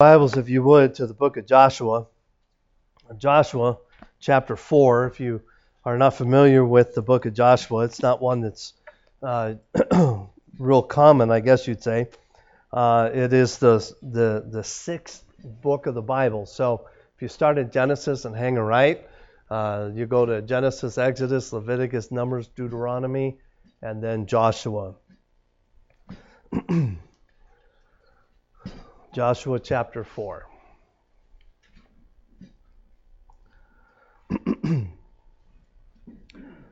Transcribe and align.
Bibles, 0.00 0.38
if 0.38 0.48
you 0.48 0.62
would, 0.62 0.94
to 0.94 1.06
the 1.06 1.12
book 1.12 1.36
of 1.36 1.44
Joshua. 1.44 2.06
Joshua 3.18 3.76
chapter 4.18 4.56
4. 4.56 5.08
If 5.08 5.20
you 5.20 5.42
are 5.84 5.98
not 5.98 6.14
familiar 6.14 6.64
with 6.64 6.94
the 6.94 7.02
book 7.02 7.26
of 7.26 7.34
Joshua, 7.34 7.84
it's 7.84 8.00
not 8.00 8.22
one 8.22 8.40
that's 8.40 8.72
uh, 9.22 9.56
real 10.58 10.82
common, 10.82 11.30
I 11.30 11.40
guess 11.40 11.68
you'd 11.68 11.82
say. 11.82 12.08
Uh, 12.72 13.10
it 13.12 13.34
is 13.34 13.58
the, 13.58 13.94
the, 14.00 14.42
the 14.48 14.64
sixth 14.64 15.22
book 15.60 15.84
of 15.84 15.94
the 15.94 16.00
Bible. 16.00 16.46
So 16.46 16.88
if 17.14 17.20
you 17.20 17.28
start 17.28 17.58
at 17.58 17.70
Genesis 17.70 18.24
and 18.24 18.34
hang 18.34 18.56
a 18.56 18.64
right, 18.64 19.06
uh, 19.50 19.90
you 19.92 20.06
go 20.06 20.24
to 20.24 20.40
Genesis, 20.40 20.96
Exodus, 20.96 21.52
Leviticus, 21.52 22.10
Numbers, 22.10 22.48
Deuteronomy, 22.56 23.36
and 23.82 24.02
then 24.02 24.24
Joshua. 24.24 24.94
Joshua 29.12 29.58
chapter 29.58 30.04
4. 30.04 30.46
you 34.64 34.88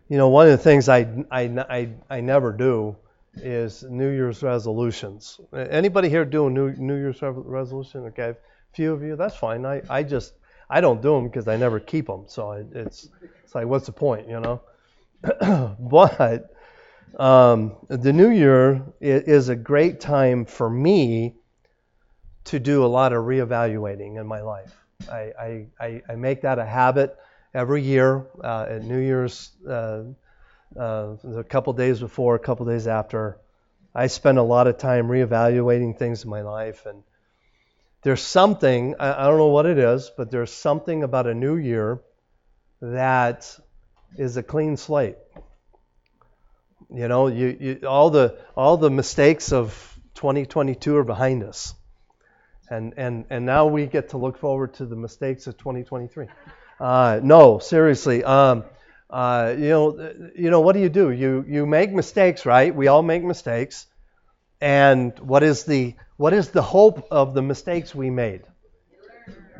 know, 0.09 0.29
one 0.29 0.46
of 0.46 0.52
the 0.52 0.59
things 0.59 0.88
I, 0.88 1.24
I, 1.32 1.43
I, 1.69 1.88
I 2.09 2.20
never 2.20 2.52
do 2.52 2.96
is 3.34 3.82
New 3.82 4.10
Year's 4.10 4.41
resolutions. 4.43 5.41
Anybody 5.52 6.09
here 6.09 6.24
doing 6.24 6.55
New, 6.55 6.77
New 6.77 6.96
Year's 6.96 7.19
resolution? 7.20 8.02
Okay, 8.06 8.30
a 8.30 8.37
few 8.73 8.93
of 8.93 9.02
you, 9.02 9.16
that's 9.16 9.37
fine. 9.37 9.66
I, 9.66 9.82
I 9.91 10.05
just, 10.05 10.34
I 10.70 10.80
don't 10.80 11.02
do 11.02 11.15
them 11.15 11.24
because 11.27 11.48
I 11.48 11.57
never 11.57 11.80
keep 11.80 12.07
them. 12.07 12.24
So 12.29 12.52
it's, 12.73 13.09
it's 13.45 13.55
like, 13.57 13.66
what's 13.66 13.87
the 13.87 13.93
point, 13.93 14.29
you 14.29 14.38
know? 14.38 14.60
but 15.80 16.55
um, 17.18 17.74
the 17.88 18.12
new 18.12 18.30
year 18.30 18.84
is 19.01 19.48
a 19.48 19.57
great 19.57 19.98
time 19.98 20.45
for 20.45 20.70
me 20.70 21.34
to 22.48 22.59
do 22.59 22.84
a 22.84 22.87
lot 22.87 23.12
of 23.12 23.25
reevaluating 23.25 24.19
in 24.19 24.27
my 24.27 24.41
life. 24.41 24.75
I, 25.11 25.66
I, 25.79 26.02
I 26.09 26.16
make 26.16 26.43
that 26.43 26.59
a 26.59 26.65
habit 26.65 27.16
every 27.55 27.82
year 27.82 28.27
uh, 28.43 28.66
at 28.68 28.82
New 28.85 28.99
Year's, 28.99 29.51
uh, 29.68 30.05
uh, 30.77 31.16
a 31.37 31.45
couple 31.45 31.73
days 31.74 32.01
before, 32.01 32.35
a 32.35 32.38
couple 32.38 32.66
days 32.66 32.87
after. 32.87 33.38
I 33.95 34.07
spend 34.07 34.38
a 34.38 34.43
lot 34.43 34.66
of 34.66 34.79
time 34.79 35.09
reevaluating 35.09 35.99
things 35.99 36.24
in 36.24 36.30
my 36.30 36.43
life. 36.43 36.87
And 36.87 37.02
there's 38.02 38.23
something, 38.23 38.95
I, 38.99 39.24
I 39.24 39.27
don't 39.27 39.38
know 39.38 39.49
what 39.49 39.66
it 39.66 39.79
is, 39.79 40.10
but 40.16 40.30
there's 40.30 40.52
something 40.52 41.02
about 41.02 41.27
a 41.27 41.35
new 41.35 41.57
year 41.57 42.01
that 42.80 43.59
is 44.16 44.37
a 44.37 44.43
clean 44.43 44.77
slate. 44.77 45.16
You 46.95 47.09
know, 47.09 47.27
you, 47.27 47.57
you, 47.60 47.87
all 47.87 48.09
the 48.09 48.38
all 48.57 48.79
the 48.79 48.88
mistakes 48.88 49.52
of 49.52 49.99
2022 50.15 50.96
are 50.96 51.05
behind 51.05 51.43
us. 51.43 51.74
And, 52.71 52.95
and, 52.97 53.24
and 53.30 53.47
now 53.47 53.66
we 53.66 53.87
get 53.87 54.11
to 54.11 54.19
look 54.19 54.38
forward 54.38 54.74
to 54.74 54.87
the 54.87 54.97
mistakes 54.97 55.47
of 55.47 55.57
2023. 55.57 56.27
Uh, 56.80 57.21
no, 57.23 57.59
seriously. 57.59 58.23
Um, 58.23 58.65
uh, 59.11 59.55
you 59.57 59.69
know, 59.69 60.13
you 60.37 60.51
know, 60.51 60.61
what 60.61 60.74
do 60.74 60.80
you 60.80 60.91
do? 60.91 61.11
You 61.11 61.45
you 61.49 61.65
make 61.65 61.93
mistakes, 61.93 62.45
right? 62.45 62.74
We 62.74 62.89
all 62.89 63.02
make 63.02 63.24
mistakes. 63.24 63.87
And 64.61 65.19
what 65.21 65.43
is 65.43 65.65
the 65.65 65.94
what 66.16 66.34
is 66.34 66.50
the 66.50 66.62
hope 66.62 67.09
of 67.11 67.33
the 67.33 67.43
mistakes 67.43 67.94
we 67.94 68.11
made? 68.11 68.43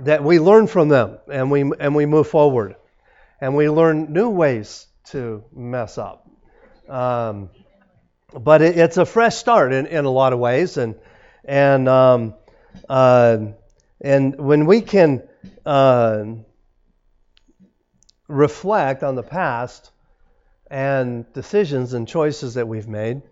That 0.01 0.23
we 0.23 0.39
learn 0.39 0.67
from 0.67 0.89
them 0.89 1.19
and 1.31 1.51
we 1.51 1.63
and 1.63 1.95
we 1.95 2.05
move 2.05 2.29
forward, 2.29 2.77
and 3.41 3.57
we 3.57 3.71
learn 3.71 4.13
new 4.13 4.29
ways 4.29 4.87
to 5.11 5.45
mess 5.55 5.97
up. 5.97 6.29
Um, 6.89 7.49
but 8.33 8.61
it, 8.61 8.77
it's 8.77 8.99
a 8.99 9.07
fresh 9.07 9.37
start 9.37 9.73
in, 9.73 9.87
in 9.87 10.05
a 10.05 10.11
lot 10.11 10.35
of 10.35 10.39
ways, 10.39 10.77
and 10.77 10.95
and 11.45 11.89
um, 11.89 12.35
uh, 12.89 13.39
and 14.01 14.39
when 14.39 14.67
we 14.67 14.81
can 14.81 15.23
uh, 15.67 16.25
reflect 18.29 19.03
on 19.03 19.15
the 19.15 19.23
past 19.23 19.91
and 20.71 21.31
decisions 21.33 21.95
and 21.95 22.07
choices 22.07 22.55
that 22.55 22.69
we've 22.69 22.89
made, 22.89 23.23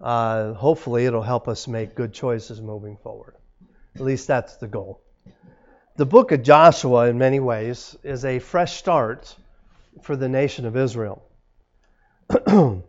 uh, 0.00 0.52
hopefully 0.54 1.06
it'll 1.06 1.22
help 1.22 1.48
us 1.48 1.66
make 1.66 1.94
good 1.94 2.12
choices 2.12 2.60
moving 2.60 2.96
forward. 2.96 3.34
At 3.96 4.02
least 4.02 4.28
that's 4.28 4.56
the 4.56 4.68
goal. 4.68 5.02
The 5.96 6.06
book 6.06 6.30
of 6.30 6.44
Joshua, 6.44 7.08
in 7.08 7.18
many 7.18 7.40
ways, 7.40 7.96
is 8.04 8.24
a 8.24 8.38
fresh 8.38 8.76
start 8.76 9.34
for 10.02 10.14
the 10.14 10.28
nation 10.28 10.64
of 10.64 10.76
Israel. 10.76 11.22
um, 12.46 12.84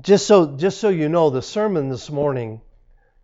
just 0.00 0.26
so 0.26 0.56
just 0.56 0.80
so 0.80 0.88
you 0.88 1.08
know, 1.08 1.30
the 1.30 1.42
sermon 1.42 1.88
this 1.88 2.10
morning 2.10 2.60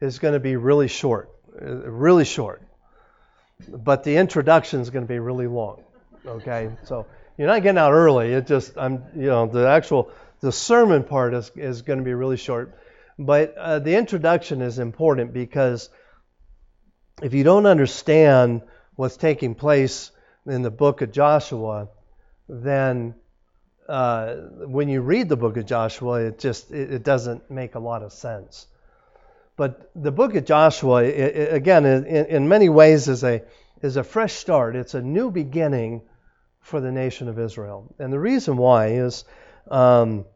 is 0.00 0.18
going 0.18 0.34
to 0.34 0.40
be 0.40 0.56
really 0.56 0.88
short, 0.88 1.30
really 1.60 2.24
short. 2.24 2.62
But 3.68 4.04
the 4.04 4.16
introduction 4.16 4.80
is 4.80 4.90
going 4.90 5.04
to 5.04 5.08
be 5.08 5.18
really 5.18 5.46
long. 5.46 5.82
Okay, 6.26 6.70
so 6.84 7.06
you're 7.36 7.48
not 7.48 7.62
getting 7.62 7.78
out 7.78 7.92
early. 7.92 8.32
It 8.32 8.46
just 8.46 8.76
I'm 8.76 9.02
you 9.16 9.26
know 9.26 9.46
the 9.46 9.66
actual 9.68 10.10
the 10.40 10.52
sermon 10.52 11.04
part 11.04 11.34
is 11.34 11.50
is 11.56 11.82
going 11.82 11.98
to 11.98 12.04
be 12.04 12.14
really 12.14 12.36
short, 12.36 12.78
but 13.18 13.54
uh, 13.56 13.78
the 13.78 13.96
introduction 13.96 14.60
is 14.60 14.78
important 14.78 15.32
because 15.32 15.88
if 17.22 17.34
you 17.34 17.44
don't 17.44 17.66
understand 17.66 18.62
what's 18.94 19.16
taking 19.16 19.54
place 19.54 20.10
in 20.46 20.62
the 20.62 20.70
book 20.70 21.02
of 21.02 21.12
Joshua, 21.12 21.88
then 22.48 23.14
uh, 23.88 24.34
when 24.66 24.88
you 24.88 25.00
read 25.00 25.28
the 25.28 25.36
book 25.36 25.56
of 25.56 25.64
Joshua, 25.64 26.26
it 26.26 26.38
just 26.38 26.70
it, 26.70 26.92
it, 26.92 27.02
doesn't 27.04 27.50
make 27.50 27.74
a 27.74 27.78
lot 27.78 28.02
of 28.02 28.12
sense. 28.12 28.66
But 29.56 29.90
the 29.94 30.12
book 30.12 30.34
of 30.34 30.44
Joshua, 30.44 31.04
it, 31.04 31.36
it, 31.36 31.54
again, 31.54 31.86
in, 31.86 32.04
in 32.04 32.48
many 32.48 32.68
ways, 32.68 33.08
is 33.08 33.24
a 33.24 33.42
is 33.80 33.96
a 33.96 34.04
fresh 34.04 34.34
start. 34.34 34.76
It's 34.76 34.94
a 34.94 35.00
new 35.00 35.30
beginning 35.30 36.02
for 36.60 36.80
the 36.80 36.92
nation 36.92 37.28
of 37.28 37.38
Israel, 37.38 37.94
and 37.98 38.12
the 38.12 38.18
reason 38.18 38.58
why 38.58 38.88
is, 38.88 39.24
um, 39.70 40.26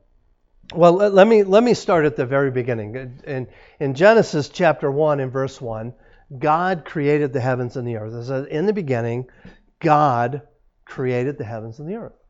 well, 0.75 0.95
let, 0.95 1.13
let 1.13 1.29
me 1.29 1.43
let 1.43 1.63
me 1.63 1.75
start 1.75 2.07
at 2.07 2.17
the 2.17 2.25
very 2.25 2.51
beginning. 2.51 3.21
In 3.27 3.49
in 3.79 3.95
Genesis 3.95 4.49
chapter 4.49 4.91
one 4.91 5.21
and 5.21 5.31
verse 5.31 5.61
one, 5.61 5.93
God 6.39 6.87
created 6.87 7.35
the 7.35 7.41
heavens 7.41 7.77
and 7.77 7.87
the 7.87 7.97
earth. 7.97 8.15
It 8.15 8.25
says, 8.25 8.47
in 8.47 8.65
the 8.65 8.73
beginning, 8.73 9.27
God 9.79 10.41
created 10.87 11.37
the 11.37 11.45
heavens 11.45 11.79
and 11.79 11.89
the 11.89 11.97
earth. 11.97 12.22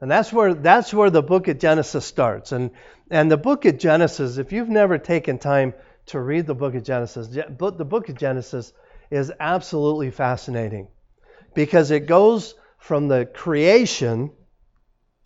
And 0.00 0.10
that's 0.10 0.32
where 0.32 0.54
that's 0.54 0.94
where 0.94 1.10
the 1.10 1.22
book 1.22 1.48
of 1.48 1.58
Genesis 1.58 2.04
starts. 2.04 2.52
And 2.52 2.70
and 3.10 3.30
the 3.30 3.36
book 3.36 3.64
of 3.64 3.78
Genesis, 3.78 4.38
if 4.38 4.52
you've 4.52 4.68
never 4.68 4.98
taken 4.98 5.38
time 5.38 5.74
to 6.06 6.20
read 6.20 6.46
the 6.46 6.54
book 6.54 6.74
of 6.74 6.84
Genesis, 6.84 7.28
the 7.28 7.84
book 7.84 8.08
of 8.08 8.16
Genesis 8.16 8.72
is 9.10 9.32
absolutely 9.40 10.10
fascinating 10.10 10.88
because 11.54 11.90
it 11.90 12.06
goes 12.06 12.54
from 12.78 13.08
the 13.08 13.26
creation 13.26 14.30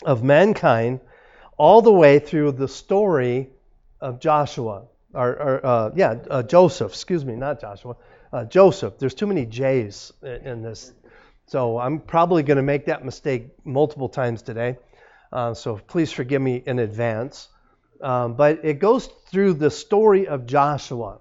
of 0.04 0.22
mankind 0.22 1.00
all 1.56 1.82
the 1.82 1.92
way 1.92 2.18
through 2.18 2.52
the 2.52 2.68
story 2.68 3.50
of 4.00 4.18
Joshua, 4.20 4.84
or, 5.14 5.30
or 5.30 5.66
uh, 5.66 5.90
yeah, 5.94 6.16
uh, 6.30 6.42
Joseph. 6.42 6.92
Excuse 6.92 7.24
me, 7.24 7.36
not 7.36 7.60
Joshua. 7.60 7.96
Uh, 8.32 8.44
Joseph. 8.46 8.98
There's 8.98 9.14
too 9.14 9.26
many 9.26 9.44
J's 9.44 10.12
in 10.22 10.62
this 10.62 10.92
so 11.52 11.78
I'm 11.78 12.00
probably 12.00 12.42
going 12.42 12.56
to 12.56 12.62
make 12.62 12.86
that 12.86 13.04
mistake 13.04 13.50
multiple 13.62 14.08
times 14.08 14.40
today. 14.40 14.78
Uh, 15.30 15.52
so 15.52 15.76
please 15.76 16.10
forgive 16.10 16.40
me 16.40 16.62
in 16.64 16.78
advance. 16.78 17.50
Um, 18.00 18.36
but 18.36 18.64
it 18.64 18.78
goes 18.78 19.10
through 19.30 19.52
the 19.54 19.70
story 19.70 20.28
of 20.28 20.46
Joshua. 20.46 21.18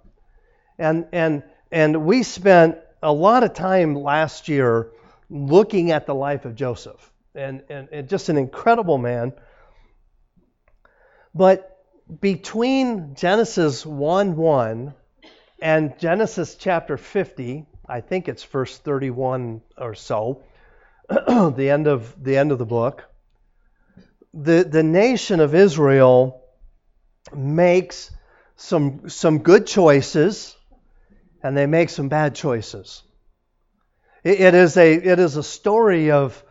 And, 0.79 1.05
and, 1.11 1.43
and 1.69 2.05
we 2.05 2.23
spent 2.23 2.77
a 3.03 3.11
lot 3.11 3.43
of 3.43 3.53
time 3.53 3.93
last 3.93 4.47
year 4.47 4.91
looking 5.29 5.91
at 5.91 6.05
the 6.05 6.15
life 6.15 6.45
of 6.45 6.55
Joseph. 6.55 7.11
And, 7.35 7.63
and, 7.69 7.89
and 7.91 8.07
just 8.07 8.29
an 8.29 8.37
incredible 8.37 8.97
man. 8.97 9.33
But 11.35 11.77
between 12.21 13.15
Genesis 13.15 13.85
1 13.85 14.37
1 14.37 14.93
and 15.61 15.99
Genesis 15.99 16.55
chapter 16.55 16.95
50, 16.95 17.65
I 17.91 17.99
think 17.99 18.29
it's 18.29 18.43
verse 18.45 18.77
31 18.77 19.61
or 19.77 19.95
so, 19.95 20.43
the 21.09 21.69
end 21.69 21.87
of 21.87 22.23
the 22.23 22.37
end 22.37 22.53
of 22.53 22.57
the 22.57 22.65
book. 22.65 23.03
The 24.33 24.63
the 24.63 24.81
nation 24.81 25.41
of 25.41 25.53
Israel 25.53 26.41
makes 27.35 28.09
some 28.55 29.09
some 29.09 29.39
good 29.39 29.67
choices 29.67 30.55
and 31.43 31.57
they 31.57 31.65
make 31.65 31.89
some 31.89 32.07
bad 32.07 32.33
choices. 32.33 33.03
it, 34.23 34.39
it 34.39 34.53
is 34.53 34.77
a 34.77 34.93
it 34.93 35.19
is 35.19 35.35
a 35.35 35.43
story 35.43 36.11
of 36.11 36.41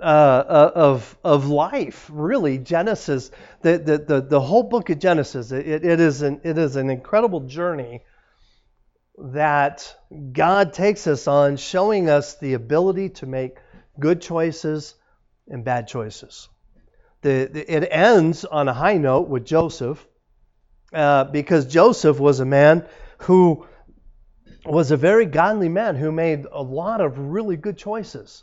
uh, 0.00 0.02
uh 0.02 0.72
of 0.74 1.16
of 1.22 1.46
life, 1.48 2.10
really. 2.12 2.58
Genesis, 2.58 3.30
the, 3.62 3.78
the, 3.78 3.98
the, 3.98 4.20
the 4.22 4.40
whole 4.40 4.64
book 4.64 4.90
of 4.90 4.98
Genesis, 4.98 5.52
it, 5.52 5.84
it, 5.84 6.00
is 6.00 6.22
an, 6.22 6.40
it 6.42 6.58
is 6.58 6.74
an 6.74 6.90
incredible 6.90 7.40
journey 7.40 8.02
that 9.20 9.94
God 10.32 10.72
takes 10.72 11.06
us 11.06 11.28
on, 11.28 11.56
showing 11.56 12.08
us 12.08 12.36
the 12.36 12.54
ability 12.54 13.10
to 13.10 13.26
make 13.26 13.58
good 13.98 14.20
choices 14.20 14.94
and 15.48 15.64
bad 15.64 15.88
choices. 15.88 16.48
The, 17.22 17.50
the, 17.52 17.74
it 17.74 17.88
ends 17.90 18.44
on 18.44 18.68
a 18.68 18.72
high 18.72 18.96
note 18.96 19.28
with 19.28 19.44
Joseph, 19.44 20.06
uh, 20.92 21.24
because 21.24 21.66
Joseph 21.66 22.18
was 22.18 22.40
a 22.40 22.44
man 22.44 22.86
who 23.18 23.66
was 24.64 24.90
a 24.90 24.96
very 24.96 25.26
godly 25.26 25.68
man 25.68 25.96
who 25.96 26.12
made 26.12 26.46
a 26.50 26.62
lot 26.62 27.00
of 27.00 27.18
really 27.18 27.56
good 27.56 27.76
choices. 27.76 28.42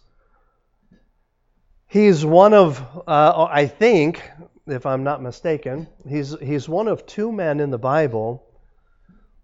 He's 1.88 2.26
one 2.26 2.54
of, 2.54 2.82
uh, 3.08 3.48
I 3.50 3.68
think, 3.68 4.22
if 4.68 4.86
I'm 4.86 5.04
not 5.04 5.24
mistaken, 5.24 5.88
he's, 6.08 6.38
he's 6.40 6.68
one 6.68 6.88
of 6.88 7.06
two 7.06 7.32
men 7.32 7.60
in 7.60 7.72
the 7.72 7.78
Bible 7.78 8.47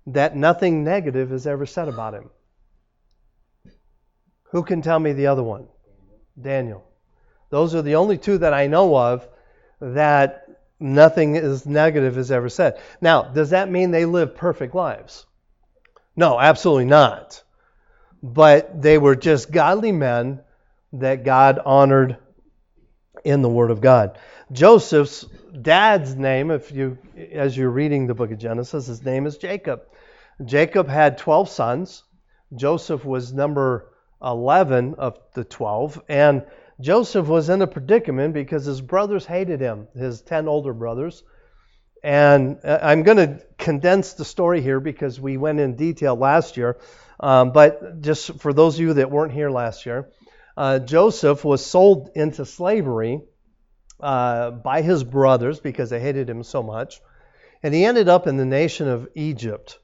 that 0.07 0.35
nothing 0.35 0.83
negative 0.83 1.31
is 1.31 1.47
ever 1.47 1.65
said 1.65 1.87
about 1.87 2.13
him. 2.13 2.29
Who 4.51 4.63
can 4.63 4.81
tell 4.81 4.99
me 4.99 5.13
the 5.13 5.27
other 5.27 5.43
one? 5.43 5.67
Daniel. 6.39 6.83
Those 7.49 7.75
are 7.75 7.81
the 7.81 7.95
only 7.95 8.17
two 8.17 8.39
that 8.39 8.53
I 8.53 8.67
know 8.67 8.95
of 8.95 9.27
that 9.79 10.47
nothing 10.79 11.35
is 11.35 11.65
negative 11.65 12.17
is 12.17 12.31
ever 12.31 12.49
said. 12.49 12.79
Now, 13.01 13.23
does 13.23 13.51
that 13.51 13.69
mean 13.69 13.91
they 13.91 14.05
live 14.05 14.35
perfect 14.35 14.75
lives? 14.75 15.25
No, 16.15 16.39
absolutely 16.39 16.85
not. 16.85 17.41
But 18.21 18.81
they 18.81 18.97
were 18.97 19.15
just 19.15 19.51
godly 19.51 19.91
men 19.91 20.41
that 20.93 21.23
God 21.23 21.59
honored 21.63 22.17
in 23.23 23.41
the 23.41 23.49
Word 23.49 23.71
of 23.71 23.81
God. 23.81 24.17
Joseph's 24.51 25.25
dad's 25.61 26.15
name, 26.15 26.51
if 26.51 26.71
you 26.71 26.97
as 27.31 27.55
you're 27.55 27.69
reading 27.69 28.07
the 28.07 28.15
book 28.15 28.31
of 28.31 28.39
Genesis, 28.39 28.87
his 28.87 29.03
name 29.03 29.25
is 29.25 29.37
Jacob. 29.37 29.83
Jacob 30.43 30.87
had 30.87 31.17
12 31.17 31.49
sons. 31.49 32.03
Joseph 32.55 33.05
was 33.05 33.33
number 33.33 33.91
11 34.23 34.95
of 34.95 35.19
the 35.33 35.43
12, 35.43 36.01
and 36.07 36.43
Joseph 36.79 37.27
was 37.27 37.49
in 37.49 37.61
a 37.61 37.67
predicament 37.67 38.33
because 38.33 38.65
his 38.65 38.81
brothers 38.81 39.25
hated 39.25 39.59
him, 39.59 39.87
his 39.95 40.21
10 40.21 40.47
older 40.47 40.73
brothers. 40.73 41.23
And 42.03 42.59
uh, 42.63 42.79
I'm 42.81 43.03
going 43.03 43.17
to 43.17 43.41
condense 43.57 44.13
the 44.13 44.25
story 44.25 44.61
here 44.61 44.79
because 44.79 45.19
we 45.19 45.37
went 45.37 45.59
in 45.59 45.75
detail 45.75 46.15
last 46.15 46.57
year. 46.57 46.77
Um, 47.19 47.51
but 47.51 48.01
just 48.01 48.39
for 48.39 48.53
those 48.53 48.75
of 48.75 48.81
you 48.81 48.93
that 48.95 49.09
weren't 49.09 49.31
here 49.31 49.49
last 49.49 49.85
year, 49.85 50.09
uh, 50.57 50.79
Joseph 50.79 51.45
was 51.45 51.65
sold 51.65 52.09
into 52.15 52.45
slavery 52.45 53.21
uh, 53.99 54.51
by 54.51 54.81
his 54.81 55.03
brothers 55.03 55.59
because 55.59 55.89
they 55.89 55.99
hated 55.99 56.29
him 56.29 56.43
so 56.43 56.63
much. 56.63 57.01
And 57.61 57.73
he 57.73 57.85
ended 57.85 58.09
up 58.09 58.27
in 58.27 58.37
the 58.37 58.45
nation 58.45 58.87
of 58.87 59.07
Egypt 59.15 59.79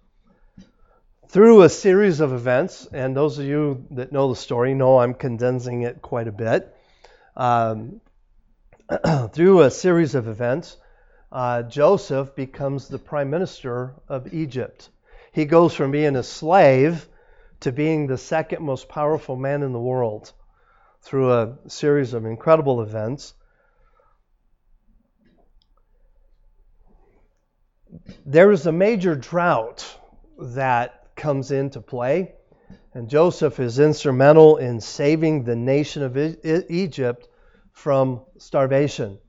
through 1.29 1.61
a 1.61 1.69
series 1.69 2.19
of 2.19 2.33
events. 2.33 2.87
And 2.91 3.15
those 3.15 3.39
of 3.39 3.45
you 3.45 3.85
that 3.91 4.11
know 4.11 4.29
the 4.29 4.35
story 4.35 4.73
know 4.73 4.99
I'm 4.99 5.13
condensing 5.13 5.83
it 5.83 6.01
quite 6.01 6.27
a 6.27 6.31
bit. 6.31 6.75
Um, 7.37 8.01
through 9.31 9.61
a 9.61 9.71
series 9.71 10.15
of 10.15 10.27
events, 10.27 10.77
uh, 11.31 11.63
Joseph 11.63 12.35
becomes 12.35 12.87
the 12.87 12.97
prime 12.97 13.29
minister 13.29 13.93
of 14.07 14.33
Egypt. 14.33 14.89
He 15.31 15.45
goes 15.45 15.73
from 15.75 15.91
being 15.91 16.15
a 16.15 16.23
slave 16.23 17.07
to 17.61 17.71
being 17.71 18.07
the 18.07 18.17
second 18.17 18.63
most 18.63 18.89
powerful 18.89 19.35
man 19.35 19.63
in 19.63 19.73
the 19.73 19.79
world 19.79 20.31
through 21.01 21.31
a 21.31 21.57
series 21.67 22.13
of 22.13 22.25
incredible 22.25 22.81
events. 22.81 23.33
There 28.25 28.51
is 28.51 28.65
a 28.65 28.71
major 28.71 29.15
drought 29.15 29.97
that 30.37 31.15
comes 31.15 31.51
into 31.51 31.81
play, 31.81 32.33
and 32.93 33.09
Joseph 33.09 33.59
is 33.59 33.79
instrumental 33.79 34.57
in 34.57 34.79
saving 34.79 35.43
the 35.43 35.55
nation 35.55 36.03
of 36.03 36.17
Egypt 36.69 37.27
from 37.71 38.21
starvation. 38.37 39.19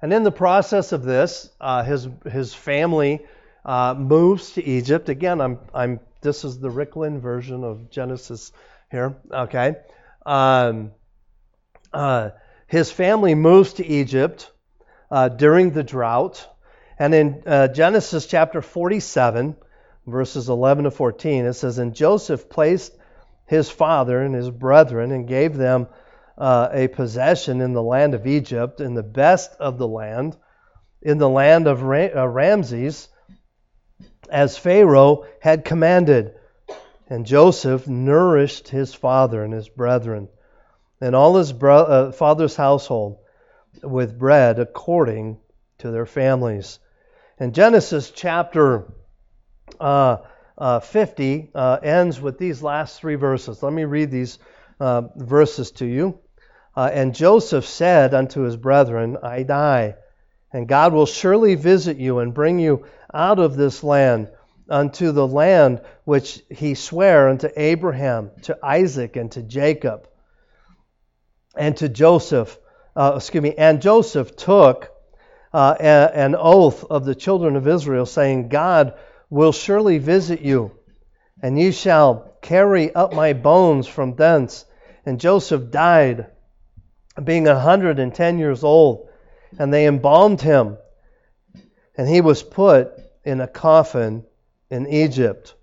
And 0.00 0.12
in 0.12 0.24
the 0.24 0.32
process 0.32 0.92
of 0.92 1.04
this, 1.04 1.50
uh, 1.60 1.84
his 1.84 2.08
his 2.30 2.52
family 2.52 3.24
uh, 3.64 3.94
moves 3.96 4.52
to 4.52 4.64
Egypt. 4.64 5.08
Again, 5.08 5.40
I'm 5.40 5.58
I'm 5.72 6.00
this 6.20 6.44
is 6.44 6.58
the 6.58 6.70
Ricklin 6.70 7.20
version 7.20 7.64
of 7.64 7.90
Genesis 7.90 8.52
here. 8.90 9.16
Okay, 9.32 9.76
um, 10.26 10.92
uh, 11.92 12.30
his 12.66 12.90
family 12.90 13.34
moves 13.34 13.74
to 13.74 13.86
Egypt 13.86 14.50
uh, 15.10 15.28
during 15.28 15.70
the 15.70 15.84
drought. 15.84 16.48
And 17.02 17.16
in 17.16 17.42
uh, 17.46 17.66
Genesis 17.66 18.26
chapter 18.26 18.62
47, 18.62 19.56
verses 20.06 20.48
11 20.48 20.84
to 20.84 20.92
14, 20.92 21.46
it 21.46 21.54
says, 21.54 21.78
And 21.78 21.96
Joseph 21.96 22.48
placed 22.48 22.96
his 23.44 23.68
father 23.68 24.22
and 24.22 24.32
his 24.36 24.50
brethren 24.50 25.10
and 25.10 25.26
gave 25.26 25.56
them 25.56 25.88
uh, 26.38 26.68
a 26.70 26.86
possession 26.86 27.60
in 27.60 27.72
the 27.72 27.82
land 27.82 28.14
of 28.14 28.28
Egypt, 28.28 28.80
in 28.80 28.94
the 28.94 29.02
best 29.02 29.50
of 29.58 29.78
the 29.78 29.88
land, 29.88 30.36
in 31.00 31.18
the 31.18 31.28
land 31.28 31.66
of 31.66 31.82
Ra- 31.82 32.14
uh, 32.14 32.28
Ramses, 32.28 33.08
as 34.30 34.56
Pharaoh 34.56 35.26
had 35.40 35.64
commanded. 35.64 36.36
And 37.08 37.26
Joseph 37.26 37.88
nourished 37.88 38.68
his 38.68 38.94
father 38.94 39.42
and 39.42 39.52
his 39.52 39.68
brethren 39.68 40.28
and 41.00 41.16
all 41.16 41.34
his 41.34 41.52
bro- 41.52 41.78
uh, 41.78 42.12
father's 42.12 42.54
household 42.54 43.18
with 43.82 44.16
bread 44.16 44.60
according 44.60 45.40
to 45.78 45.90
their 45.90 46.06
families. 46.06 46.78
And 47.42 47.52
Genesis 47.52 48.12
chapter 48.12 48.84
uh, 49.80 50.18
uh, 50.56 50.78
50 50.78 51.50
uh, 51.52 51.78
ends 51.82 52.20
with 52.20 52.38
these 52.38 52.62
last 52.62 53.00
three 53.00 53.16
verses. 53.16 53.64
Let 53.64 53.72
me 53.72 53.82
read 53.82 54.12
these 54.12 54.38
uh, 54.78 55.02
verses 55.16 55.72
to 55.72 55.84
you. 55.84 56.20
Uh, 56.76 56.88
and 56.92 57.12
Joseph 57.12 57.66
said 57.66 58.14
unto 58.14 58.42
his 58.42 58.56
brethren, 58.56 59.16
I 59.24 59.42
die, 59.42 59.96
and 60.52 60.68
God 60.68 60.92
will 60.92 61.04
surely 61.04 61.56
visit 61.56 61.96
you 61.96 62.20
and 62.20 62.32
bring 62.32 62.60
you 62.60 62.86
out 63.12 63.40
of 63.40 63.56
this 63.56 63.82
land 63.82 64.28
unto 64.68 65.10
the 65.10 65.26
land 65.26 65.80
which 66.04 66.44
he 66.48 66.74
sware 66.74 67.28
unto 67.28 67.48
Abraham, 67.56 68.30
to 68.42 68.56
Isaac, 68.62 69.16
and 69.16 69.32
to 69.32 69.42
Jacob, 69.42 70.06
and 71.56 71.76
to 71.78 71.88
Joseph. 71.88 72.56
Uh, 72.94 73.14
excuse 73.16 73.42
me. 73.42 73.56
And 73.56 73.82
Joseph 73.82 74.36
took 74.36 74.91
uh, 75.52 75.74
a, 75.78 76.10
an 76.14 76.34
oath 76.38 76.84
of 76.90 77.04
the 77.04 77.14
children 77.14 77.56
of 77.56 77.68
Israel, 77.68 78.06
saying, 78.06 78.48
God 78.48 78.94
will 79.30 79.52
surely 79.52 79.98
visit 79.98 80.40
you, 80.40 80.72
and 81.42 81.58
ye 81.58 81.72
shall 81.72 82.36
carry 82.42 82.94
up 82.94 83.14
my 83.14 83.32
bones 83.32 83.86
from 83.86 84.14
thence. 84.14 84.64
And 85.04 85.20
Joseph 85.20 85.70
died, 85.70 86.26
being 87.22 87.48
a 87.48 87.58
hundred 87.58 87.98
and 87.98 88.14
ten 88.14 88.38
years 88.38 88.64
old, 88.64 89.08
and 89.58 89.72
they 89.72 89.86
embalmed 89.86 90.40
him, 90.40 90.78
and 91.96 92.08
he 92.08 92.20
was 92.20 92.42
put 92.42 92.92
in 93.24 93.40
a 93.40 93.48
coffin 93.48 94.24
in 94.70 94.86
Egypt. 94.86 95.54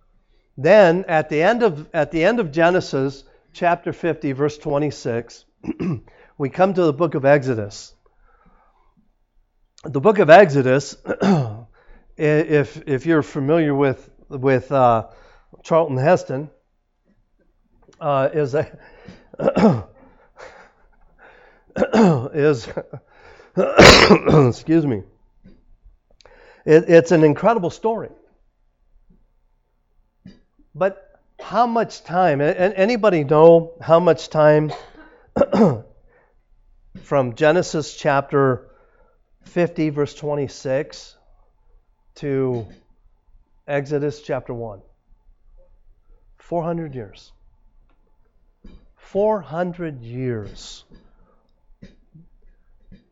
Then 0.58 1.06
at 1.08 1.30
the 1.30 1.42
end 1.42 1.64
of 1.64 1.88
at 1.94 2.12
the 2.12 2.24
end 2.24 2.40
of 2.40 2.52
Genesis 2.52 3.24
chapter 3.54 3.94
50 3.94 4.34
verse 4.34 4.58
26 4.58 5.46
we 6.38 6.50
come 6.50 6.74
to 6.74 6.84
the 6.84 6.94
book 6.94 7.16
of 7.16 7.26
Exodus. 7.26 7.94
The 9.84 10.02
book 10.02 10.20
of 10.20 10.30
Exodus 10.30 10.98
if 12.18 12.84
if 12.86 13.06
you're 13.06 13.24
familiar 13.24 13.74
with 13.74 14.10
with 14.30 14.72
uh, 14.72 15.08
Charlton 15.64 15.98
Heston 15.98 16.50
uh, 18.02 18.30
is 18.34 18.56
a 18.56 18.78
is 22.34 22.68
excuse 24.50 24.86
me 24.86 25.04
it, 26.66 26.90
it's 26.90 27.12
an 27.12 27.24
incredible 27.24 27.70
story 27.70 28.10
but 30.76 31.10
how 31.40 31.66
much 31.68 32.04
time? 32.04 32.42
Anybody 32.42 33.24
know 33.24 33.74
how 33.82 34.00
much 34.00 34.30
time 34.30 34.72
from 37.02 37.36
Genesis 37.36 37.96
chapter 37.96 38.69
50, 39.44 39.90
verse 39.90 40.14
26 40.14 41.18
to 42.16 42.68
Exodus 43.68 44.22
chapter 44.22 44.54
1? 44.54 44.82
400 46.38 46.96
years. 46.96 47.32
400 48.98 50.02
years. 50.02 50.84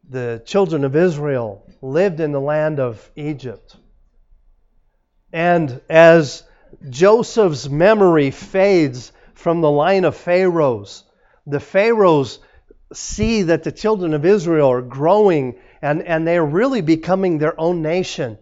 The 0.09 0.41
children 0.45 0.83
of 0.83 0.95
Israel 0.95 1.65
lived 1.81 2.19
in 2.19 2.31
the 2.31 2.41
land 2.41 2.79
of 2.79 3.09
Egypt. 3.15 3.75
And 5.33 5.81
as 5.89 6.43
Joseph's 6.89 7.69
memory 7.69 8.31
fades 8.31 9.11
from 9.33 9.61
the 9.61 9.71
line 9.71 10.05
of 10.05 10.15
pharaohs. 10.15 11.03
The 11.45 11.59
pharaohs 11.59 12.39
see 12.93 13.43
that 13.43 13.63
the 13.63 13.71
children 13.71 14.13
of 14.13 14.25
Israel 14.25 14.71
are 14.71 14.81
growing 14.81 15.55
and, 15.81 16.03
and 16.03 16.27
they're 16.27 16.45
really 16.45 16.81
becoming 16.81 17.37
their 17.37 17.59
own 17.59 17.81
nation. 17.81 18.37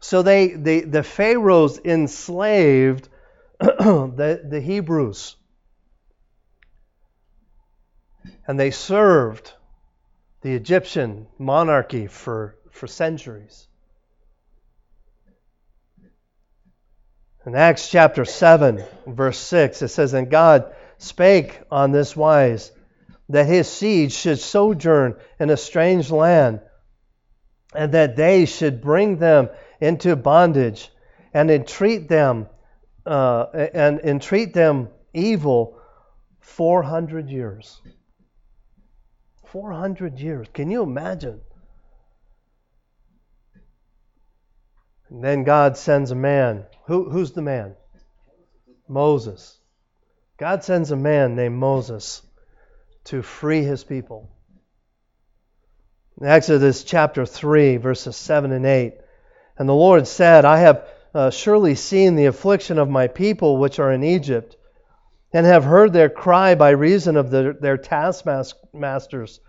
So 0.00 0.22
they, 0.22 0.48
they 0.48 0.80
the 0.80 1.02
pharaohs 1.02 1.80
enslaved 1.84 3.08
the, 3.60 4.42
the 4.48 4.60
Hebrews. 4.60 5.36
And 8.46 8.58
they 8.58 8.70
served 8.70 9.52
the 10.42 10.54
Egyptian 10.54 11.26
monarchy 11.38 12.06
for, 12.06 12.56
for 12.70 12.86
centuries. 12.86 13.66
In 17.44 17.54
Acts 17.54 17.88
chapter 17.88 18.24
7, 18.24 18.84
verse 19.06 19.38
6, 19.38 19.82
it 19.82 19.88
says, 19.88 20.12
And 20.12 20.30
God 20.30 20.74
spake 20.98 21.60
on 21.70 21.92
this 21.92 22.14
wise, 22.14 22.70
that 23.28 23.46
his 23.46 23.68
seed 23.68 24.12
should 24.12 24.38
sojourn 24.38 25.16
in 25.38 25.50
a 25.50 25.56
strange 25.56 26.10
land, 26.10 26.60
and 27.74 27.92
that 27.92 28.16
they 28.16 28.46
should 28.46 28.80
bring 28.80 29.18
them 29.18 29.50
into 29.80 30.16
bondage, 30.16 30.90
and 31.34 31.50
entreat 31.50 32.08
them, 32.08 32.48
uh, 33.04 33.46
and 33.74 34.00
entreat 34.00 34.54
them 34.54 34.88
evil 35.12 35.78
400 36.40 37.28
years. 37.28 37.80
400 39.46 40.18
years. 40.18 40.46
Can 40.52 40.70
you 40.70 40.82
imagine? 40.82 41.40
And 45.10 45.22
then 45.22 45.44
God 45.44 45.76
sends 45.76 46.10
a 46.10 46.14
man. 46.14 46.64
Who, 46.86 47.08
who's 47.10 47.32
the 47.32 47.42
man? 47.42 47.74
Moses. 48.88 49.58
God 50.38 50.64
sends 50.64 50.90
a 50.90 50.96
man 50.96 51.34
named 51.34 51.56
Moses 51.56 52.22
to 53.08 53.22
free 53.22 53.62
his 53.62 53.84
people. 53.84 54.30
In 56.20 56.26
Exodus 56.26 56.84
chapter 56.84 57.24
3, 57.24 57.76
verses 57.76 58.16
7 58.16 58.52
and 58.52 58.66
8. 58.66 58.94
And 59.58 59.68
the 59.68 59.74
Lord 59.74 60.06
said, 60.06 60.44
I 60.44 60.58
have 60.58 60.88
uh, 61.14 61.30
surely 61.30 61.74
seen 61.74 62.16
the 62.16 62.26
affliction 62.26 62.78
of 62.78 62.88
my 62.88 63.08
people 63.08 63.56
which 63.56 63.78
are 63.78 63.92
in 63.92 64.04
Egypt, 64.04 64.56
and 65.32 65.46
have 65.46 65.64
heard 65.64 65.92
their 65.92 66.08
cry 66.08 66.54
by 66.54 66.70
reason 66.70 67.16
of 67.16 67.30
the, 67.30 67.56
their 67.60 67.76
taskmasters. 67.76 69.40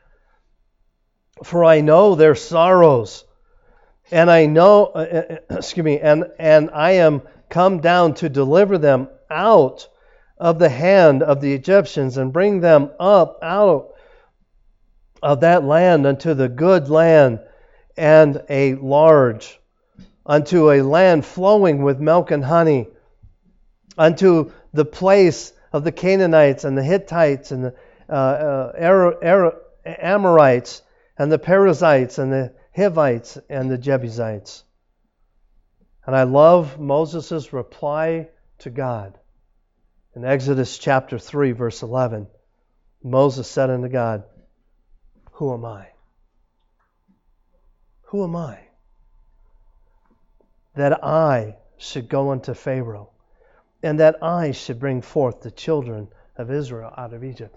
For 1.43 1.63
I 1.63 1.81
know 1.81 2.15
their 2.15 2.35
sorrows 2.35 3.23
and 4.11 4.29
I 4.31 4.45
know, 4.45 4.85
uh, 4.85 4.97
uh, 5.29 5.57
excuse 5.57 5.83
me, 5.83 5.99
and, 5.99 6.25
and 6.39 6.69
I 6.71 6.91
am 6.91 7.21
come 7.49 7.79
down 7.79 8.15
to 8.15 8.29
deliver 8.29 8.77
them 8.77 9.09
out 9.29 9.87
of 10.39 10.57
the 10.59 10.69
hand 10.69 11.21
of 11.21 11.41
the 11.41 11.53
Egyptians 11.53 12.17
and 12.17 12.31
bring 12.31 12.61
them 12.61 12.91
up 12.99 13.39
out 13.41 13.93
of 15.21 15.41
that 15.41 15.63
land 15.63 16.07
unto 16.07 16.33
the 16.33 16.47
good 16.47 16.89
land 16.89 17.39
and 17.97 18.41
a 18.49 18.75
large, 18.75 19.59
unto 20.25 20.71
a 20.71 20.81
land 20.81 21.25
flowing 21.25 21.83
with 21.83 21.99
milk 21.99 22.31
and 22.31 22.45
honey, 22.45 22.87
unto 23.97 24.51
the 24.73 24.85
place 24.85 25.51
of 25.73 25.83
the 25.83 25.91
Canaanites 25.91 26.63
and 26.63 26.77
the 26.77 26.83
Hittites 26.83 27.51
and 27.51 27.65
the 27.65 27.75
uh, 28.07 28.13
uh, 28.13 29.51
Amorites 29.85 30.81
and 31.17 31.31
the 31.31 31.39
Perizzites 31.39 32.17
and 32.17 32.31
the 32.31 32.53
Hivites 32.73 33.37
and 33.49 33.69
the 33.69 33.77
Jebusites. 33.77 34.63
And 36.05 36.15
I 36.15 36.23
love 36.23 36.79
Moses' 36.79 37.51
reply 37.51 38.29
to 38.59 38.69
God. 38.69 39.19
In 40.19 40.25
Exodus 40.25 40.77
chapter 40.77 41.17
3, 41.17 41.53
verse 41.53 41.81
11, 41.81 42.27
Moses 43.01 43.47
said 43.47 43.69
unto 43.69 43.87
God, 43.87 44.25
Who 45.31 45.53
am 45.53 45.63
I? 45.63 45.87
Who 48.07 48.25
am 48.25 48.35
I? 48.35 48.59
That 50.75 51.05
I 51.05 51.55
should 51.77 52.09
go 52.09 52.31
unto 52.31 52.53
Pharaoh, 52.53 53.11
and 53.81 54.01
that 54.01 54.21
I 54.21 54.51
should 54.51 54.77
bring 54.77 55.01
forth 55.01 55.39
the 55.39 55.51
children 55.51 56.09
of 56.35 56.51
Israel 56.51 56.93
out 56.97 57.13
of 57.13 57.23
Egypt. 57.23 57.55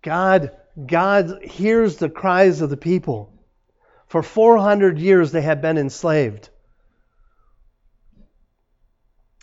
God, 0.00 0.52
God 0.86 1.42
hears 1.42 1.96
the 1.96 2.08
cries 2.08 2.60
of 2.60 2.70
the 2.70 2.76
people. 2.76 3.32
For 4.06 4.22
400 4.22 5.00
years 5.00 5.32
they 5.32 5.42
had 5.42 5.60
been 5.60 5.76
enslaved. 5.76 6.50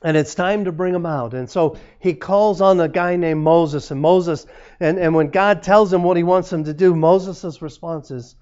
And 0.04 0.16
it's 0.16 0.36
time 0.36 0.66
to 0.66 0.72
bring 0.72 0.94
them 0.94 1.06
out. 1.06 1.34
And 1.34 1.50
so 1.50 1.77
he 2.00 2.13
calls 2.13 2.62
on 2.62 2.80
a 2.80 2.88
guy 2.88 3.16
named 3.16 3.42
Moses. 3.42 3.89
And 3.89 4.00
Moses, 4.00 4.46
and, 4.80 5.00
and 5.00 5.16
when 5.16 5.30
God 5.30 5.63
tells 5.63 5.92
him 5.92 6.04
what 6.04 6.18
he 6.18 6.24
wants 6.24 6.54
him 6.54 6.66
to 6.66 6.74
do, 6.74 6.96
Moses' 6.96 7.62
response 7.62 8.12
is, 8.12 8.36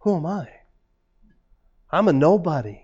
Who 0.00 0.16
am 0.16 0.26
I? 0.26 0.48
I'm 1.90 2.08
a 2.08 2.12
nobody. 2.12 2.82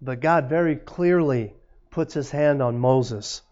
But 0.00 0.20
God 0.20 0.48
very 0.48 0.76
clearly 0.76 1.54
puts 1.90 2.14
his 2.14 2.30
hand 2.30 2.62
on 2.62 2.78
Moses 2.78 3.42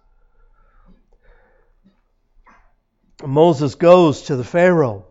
Moses 3.26 3.74
goes 3.74 4.22
to 4.22 4.36
the 4.36 4.44
Pharaoh. 4.44 5.06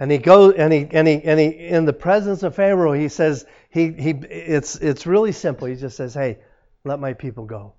And 0.00 0.12
he 0.12 0.18
goes 0.18 0.54
and 0.56 0.72
he 0.72 0.86
and 0.92 1.08
he 1.08 1.20
and 1.24 1.40
he 1.40 1.46
in 1.46 1.84
the 1.84 1.92
presence 1.92 2.44
of 2.44 2.54
Pharaoh 2.54 2.92
he 2.92 3.08
says 3.08 3.44
he 3.70 3.92
he 3.92 4.10
it's 4.10 4.76
it's 4.76 5.06
really 5.06 5.32
simple. 5.32 5.68
He 5.68 5.76
just 5.76 5.96
says, 5.96 6.14
"Hey, 6.14 6.38
let 6.84 6.98
my 6.98 7.12
people 7.12 7.44
go." 7.44 7.74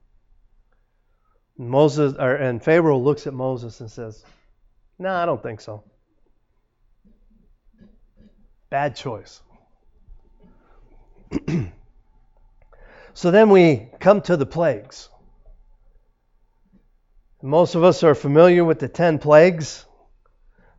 Moses 1.58 2.15
or, 2.17 2.36
and 2.36 2.63
Pharaoh 2.63 2.98
looks 2.98 3.27
at 3.27 3.34
Moses 3.34 3.79
and 3.81 3.89
says, 3.89 4.24
"No, 4.98 5.13
I 5.13 5.25
don't 5.25 5.41
think 5.41 5.62
so. 5.62 5.84
Bad 8.69 8.96
choice." 8.96 9.41
so 13.13 13.31
then 13.31 13.50
we 13.50 13.89
come 14.00 14.22
to 14.22 14.38
the 14.38 14.46
plagues. 14.46 15.10
Most 17.41 17.75
of 17.75 17.84
us 17.84 18.03
are 18.03 18.15
familiar 18.15 18.65
with 18.65 18.79
the 18.79 18.89
10 18.89 19.19
plagues. 19.19 19.86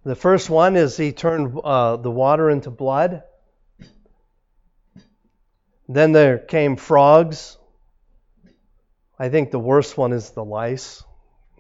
The 0.05 0.15
first 0.15 0.51
one 0.51 0.77
is 0.77 0.97
he 0.97 1.13
turned 1.13 1.59
uh, 1.63 1.97
the 1.97 2.11
water 2.11 2.51
into 2.51 2.71
blood. 2.71 3.23
Then 5.93 6.13
there 6.13 6.39
came 6.39 6.77
frogs. 6.77 7.59
I 9.19 9.29
think 9.29 9.51
the 9.51 9.59
worst 9.59 9.99
one 9.99 10.13
is 10.13 10.31
the 10.31 10.45
lice. 10.45 11.03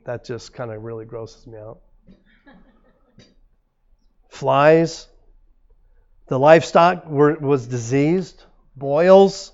That 0.05 0.25
just 0.25 0.53
kind 0.55 0.71
of 0.71 0.85
really 0.85 1.05
grosses 1.05 1.49
me 1.49 1.59
out. 1.59 1.81
Flies. 4.29 5.09
The 6.29 6.39
livestock 6.39 7.07
were, 7.07 7.35
was 7.41 7.67
diseased. 7.67 8.45
Boils. 8.77 9.51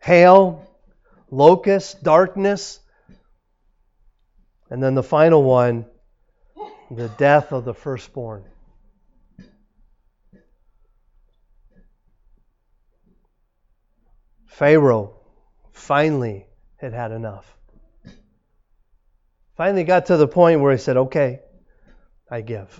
Hail. 0.00 0.66
Locusts. 1.30 1.92
Darkness. 1.92 2.80
And 4.70 4.82
then 4.82 4.94
the 4.94 5.02
final 5.02 5.42
one, 5.42 5.84
the 6.90 7.08
death 7.18 7.52
of 7.52 7.66
the 7.66 7.74
firstborn. 7.74 8.44
Pharaoh 14.50 15.14
finally 15.72 16.46
had 16.76 16.92
had 16.92 17.12
enough. 17.12 17.56
Finally 19.56 19.84
got 19.84 20.06
to 20.06 20.16
the 20.16 20.26
point 20.26 20.60
where 20.60 20.72
he 20.72 20.78
said, 20.78 20.96
Okay, 20.96 21.40
I 22.28 22.40
give. 22.40 22.78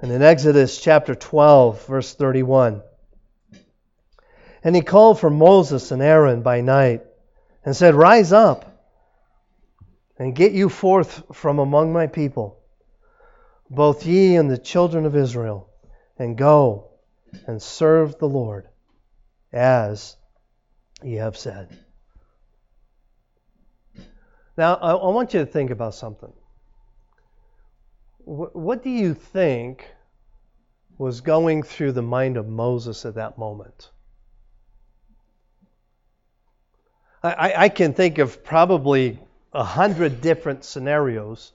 And 0.00 0.12
in 0.12 0.22
Exodus 0.22 0.78
chapter 0.78 1.14
12, 1.14 1.86
verse 1.86 2.14
31, 2.14 2.82
and 4.62 4.76
he 4.76 4.82
called 4.82 5.18
for 5.18 5.30
Moses 5.30 5.90
and 5.90 6.02
Aaron 6.02 6.42
by 6.42 6.60
night 6.60 7.02
and 7.64 7.74
said, 7.74 7.94
Rise 7.94 8.32
up 8.32 8.86
and 10.18 10.36
get 10.36 10.52
you 10.52 10.68
forth 10.68 11.24
from 11.32 11.58
among 11.58 11.92
my 11.92 12.06
people, 12.06 12.60
both 13.70 14.04
ye 14.04 14.36
and 14.36 14.50
the 14.50 14.58
children 14.58 15.06
of 15.06 15.16
Israel, 15.16 15.70
and 16.18 16.36
go 16.36 16.90
and 17.46 17.60
serve 17.60 18.18
the 18.18 18.28
Lord 18.28 18.68
as 19.54 20.16
ye 21.02 21.14
have 21.14 21.36
said. 21.36 21.78
Now, 24.56 24.74
I, 24.74 24.94
want 24.94 25.34
you 25.34 25.40
to 25.40 25.46
think 25.46 25.70
about 25.70 25.94
something. 25.94 26.32
What 28.24 28.82
do 28.82 28.90
you 28.90 29.14
think 29.14 29.86
was 30.96 31.20
going 31.20 31.62
through 31.62 31.92
the 31.92 32.02
mind 32.02 32.36
of 32.36 32.48
Moses 32.48 33.04
at 33.04 33.16
that 33.16 33.36
moment? 33.36 33.90
I, 37.22 37.54
I 37.56 37.68
can 37.68 37.94
think 37.94 38.18
of 38.18 38.44
probably 38.44 39.18
a 39.52 39.64
hundred 39.64 40.20
different 40.20 40.64
scenarios 40.64 41.52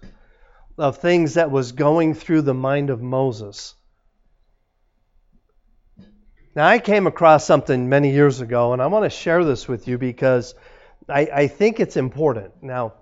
of 0.77 0.97
things 0.97 1.35
that 1.35 1.51
was 1.51 1.73
going 1.73 2.15
through 2.15 2.41
the 2.41 2.53
mind 2.53 2.89
of 2.89 3.01
Moses. 3.01 3.75
Now, 6.55 6.67
I 6.67 6.79
came 6.79 7.05
across 7.05 7.45
something 7.45 7.89
many 7.89 8.11
years 8.11 8.41
ago, 8.41 8.73
and 8.73 8.81
I 8.81 8.87
want 8.87 9.05
to 9.05 9.09
share 9.09 9.45
this 9.45 9.67
with 9.67 9.87
you 9.87 9.97
because 9.97 10.55
I, 11.07 11.21
I 11.33 11.47
think 11.47 11.79
it's 11.79 11.95
important. 11.95 12.63
Now, 12.63 12.93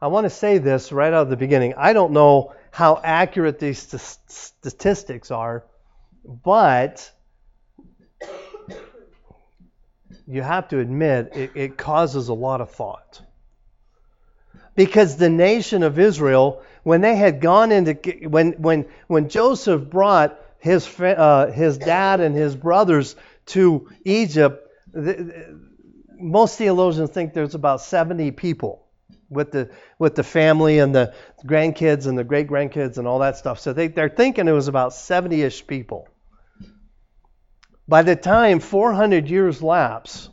I 0.00 0.08
want 0.08 0.24
to 0.24 0.30
say 0.30 0.58
this 0.58 0.92
right 0.92 1.12
out 1.12 1.22
of 1.22 1.30
the 1.30 1.36
beginning. 1.36 1.74
I 1.76 1.92
don't 1.92 2.12
know 2.12 2.52
how 2.70 3.00
accurate 3.02 3.58
these 3.58 3.78
st- 3.78 4.30
statistics 4.30 5.30
are, 5.30 5.64
but 6.24 7.10
you 10.26 10.42
have 10.42 10.68
to 10.68 10.80
admit 10.80 11.30
it, 11.34 11.52
it 11.54 11.76
causes 11.78 12.28
a 12.28 12.34
lot 12.34 12.60
of 12.60 12.70
thought 12.72 13.22
because 14.74 15.16
the 15.16 15.30
nation 15.30 15.82
of 15.82 15.98
Israel, 15.98 16.62
when 16.82 17.00
they 17.00 17.16
had 17.16 17.40
gone 17.40 17.72
into 17.72 17.94
when 18.28 18.52
when 18.52 18.86
when 19.06 19.28
Joseph 19.28 19.88
brought 19.88 20.38
his, 20.66 21.00
uh, 21.00 21.52
his 21.54 21.78
dad 21.78 22.20
and 22.20 22.34
his 22.34 22.56
brothers 22.56 23.14
to 23.46 23.88
Egypt, 24.04 24.68
most 26.18 26.58
theologians 26.58 27.10
think 27.10 27.34
there's 27.34 27.54
about 27.54 27.80
70 27.80 28.32
people 28.32 28.82
with 29.28 29.52
the 29.52 29.70
with 29.98 30.14
the 30.16 30.24
family 30.24 30.78
and 30.78 30.94
the 30.94 31.14
grandkids 31.44 32.06
and 32.06 32.18
the 32.18 32.24
great 32.24 32.48
grandkids 32.48 32.98
and 32.98 33.06
all 33.06 33.20
that 33.20 33.36
stuff. 33.36 33.60
So 33.60 33.72
they, 33.72 33.88
they're 33.88 34.08
thinking 34.08 34.48
it 34.48 34.52
was 34.52 34.68
about 34.68 34.90
70-ish 34.90 35.66
people. 35.66 36.08
By 37.88 38.02
the 38.02 38.16
time 38.16 38.58
400 38.58 39.28
years 39.28 39.62
lapse, 39.62 40.28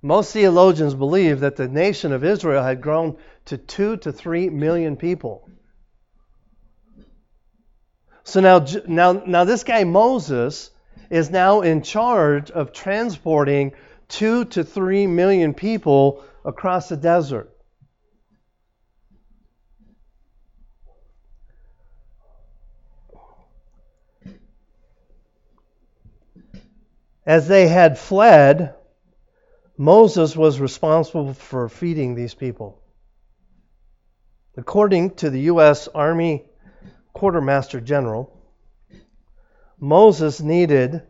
most 0.00 0.32
theologians 0.32 0.94
believe 0.94 1.40
that 1.40 1.56
the 1.56 1.68
nation 1.68 2.12
of 2.12 2.24
Israel 2.24 2.62
had 2.62 2.80
grown 2.80 3.18
to 3.46 3.58
two 3.58 3.98
to 3.98 4.12
three 4.12 4.48
million 4.48 4.96
people. 4.96 5.50
So 8.30 8.38
now, 8.38 8.64
now, 8.86 9.10
now 9.26 9.42
this 9.42 9.64
guy 9.64 9.82
Moses 9.82 10.70
is 11.10 11.30
now 11.30 11.62
in 11.62 11.82
charge 11.82 12.52
of 12.52 12.72
transporting 12.72 13.72
two 14.06 14.44
to 14.44 14.62
three 14.62 15.08
million 15.08 15.52
people 15.52 16.22
across 16.44 16.88
the 16.88 16.96
desert. 16.96 17.50
As 27.26 27.48
they 27.48 27.66
had 27.66 27.98
fled, 27.98 28.76
Moses 29.76 30.36
was 30.36 30.60
responsible 30.60 31.34
for 31.34 31.68
feeding 31.68 32.14
these 32.14 32.34
people. 32.34 32.80
According 34.56 35.16
to 35.16 35.30
the 35.30 35.40
U.S. 35.40 35.88
Army 35.88 36.44
Quartermaster 37.12 37.80
General, 37.80 38.36
Moses 39.78 40.40
needed 40.40 41.02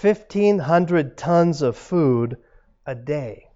1,500 0.00 1.16
tons 1.16 1.62
of 1.62 1.76
food 1.76 2.36
a 2.84 2.94
day. 2.94 3.48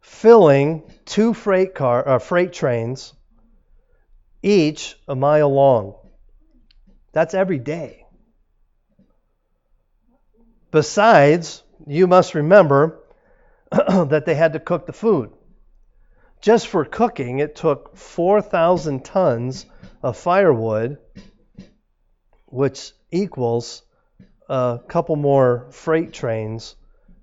Filling 0.00 0.82
two 1.04 1.32
freight 1.32 1.74
car 1.74 2.06
uh, 2.06 2.18
freight 2.18 2.52
trains, 2.52 3.14
each 4.42 4.96
a 5.08 5.14
mile 5.14 5.52
long. 5.52 5.94
That's 7.12 7.34
every 7.34 7.58
day. 7.58 8.04
Besides, 10.70 11.62
you 11.86 12.06
must 12.06 12.34
remember 12.34 13.00
that 13.70 14.24
they 14.26 14.34
had 14.34 14.52
to 14.52 14.60
cook 14.60 14.86
the 14.86 14.92
food. 14.92 15.32
Just 16.40 16.68
for 16.68 16.84
cooking, 16.84 17.38
it 17.40 17.54
took 17.54 17.96
4,000 17.96 19.04
tons 19.04 19.66
of 20.02 20.16
firewood, 20.16 20.98
which 22.46 22.92
equals 23.10 23.82
a 24.48 24.80
couple 24.88 25.16
more 25.16 25.66
freight 25.70 26.12
trains, 26.12 26.76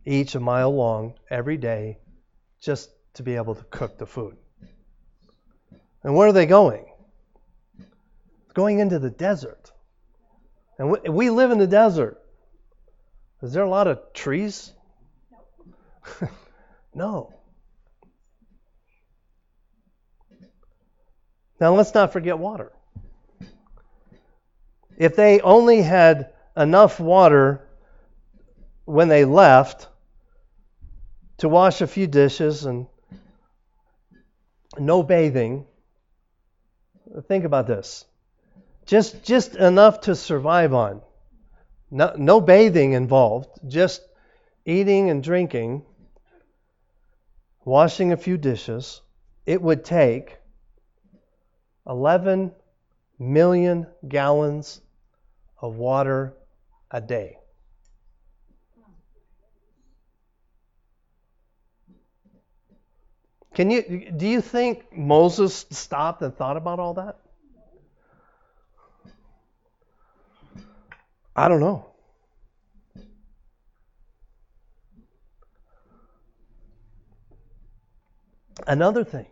each 0.06 0.36
a 0.36 0.40
mile 0.40 0.74
long, 0.74 1.16
every 1.30 1.58
day, 1.58 1.98
just 2.62 2.92
to 3.16 3.24
be 3.24 3.36
able 3.36 3.56
to 3.56 3.64
cook 3.64 3.98
the 3.98 4.06
food. 4.06 4.38
And 6.04 6.16
where 6.16 6.28
are 6.28 6.34
they 6.34 6.46
going? 6.46 6.86
Going 8.54 8.80
into 8.80 9.00
the 9.00 9.10
desert. 9.10 9.72
And 10.78 10.96
we 11.10 11.32
live 11.32 11.50
in 11.50 11.58
the 11.58 11.68
desert. 11.68 12.22
Is 13.42 13.52
there 13.52 13.64
a 13.64 13.70
lot 13.70 13.88
of 13.88 14.14
trees? 14.14 14.72
no. 16.94 17.37
Now 21.60 21.74
let's 21.74 21.94
not 21.94 22.14
forget 22.14 22.38
water. 22.38 22.72
If 24.98 25.16
they 25.16 25.42
only 25.42 25.82
had 25.82 26.34
enough 26.56 27.00
water 27.00 27.68
when 28.86 29.08
they 29.10 29.26
left 29.26 29.88
to 31.38 31.50
wash 31.50 31.82
a 31.82 31.88
few 31.88 32.08
dishes 32.08 32.66
and 32.66 32.88
no 34.78 35.04
bathing, 35.04 35.66
think 37.28 37.46
about 37.46 37.68
this. 37.68 38.06
Just 38.86 39.24
just 39.24 39.56
enough 39.56 40.02
to 40.02 40.16
survive 40.16 40.74
on. 40.74 41.02
No, 41.90 42.14
no 42.18 42.42
bathing 42.42 42.94
involved, 42.94 43.50
just 43.68 44.02
eating 44.66 45.10
and 45.10 45.24
drinking, 45.24 45.84
washing 47.66 48.12
a 48.12 48.18
few 48.18 48.38
dishes. 48.38 49.02
It 49.46 49.62
would 49.62 49.86
take 49.86 50.38
11 51.88 52.52
million 53.20 53.88
gallons 54.08 54.82
of 55.62 55.76
water 55.76 56.34
a 56.92 57.02
day. 57.02 57.38
Can 63.56 63.72
you 63.72 64.12
do 64.16 64.28
you 64.28 64.42
think 64.42 64.96
Moses 64.96 65.66
stopped 65.72 66.22
and 66.22 66.36
thought 66.36 66.58
about 66.58 66.80
all 66.80 66.94
that? 66.94 67.18
I 71.36 71.48
don't 71.48 71.60
know. 71.60 71.88
Another 78.68 79.04
thing. 79.04 79.26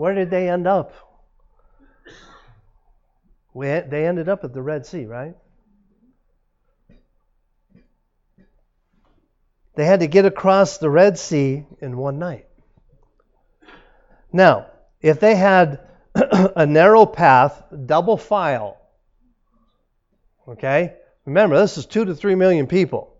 Where 0.00 0.14
did 0.14 0.30
they 0.30 0.48
end 0.48 0.66
up? 0.66 0.94
We, 3.52 3.66
they 3.66 4.06
ended 4.06 4.30
up 4.30 4.44
at 4.44 4.54
the 4.54 4.62
Red 4.62 4.86
Sea, 4.86 5.04
right? 5.04 5.34
They 9.76 9.84
had 9.84 10.00
to 10.00 10.06
get 10.06 10.24
across 10.24 10.78
the 10.78 10.88
Red 10.88 11.18
Sea 11.18 11.66
in 11.82 11.98
one 11.98 12.18
night. 12.18 12.46
Now, 14.32 14.68
if 15.02 15.20
they 15.20 15.34
had 15.34 15.80
a 16.14 16.64
narrow 16.64 17.04
path, 17.04 17.62
double 17.84 18.16
file, 18.16 18.78
okay? 20.48 20.94
Remember, 21.26 21.60
this 21.60 21.76
is 21.76 21.84
two 21.84 22.06
to 22.06 22.14
three 22.14 22.36
million 22.36 22.66
people. 22.66 23.14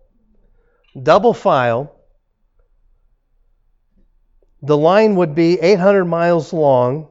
Double 0.99 1.35
file, 1.35 1.95
the 4.61 4.77
line 4.77 5.15
would 5.15 5.33
be 5.33 5.59
800 5.59 6.05
miles 6.05 6.53
long 6.53 7.07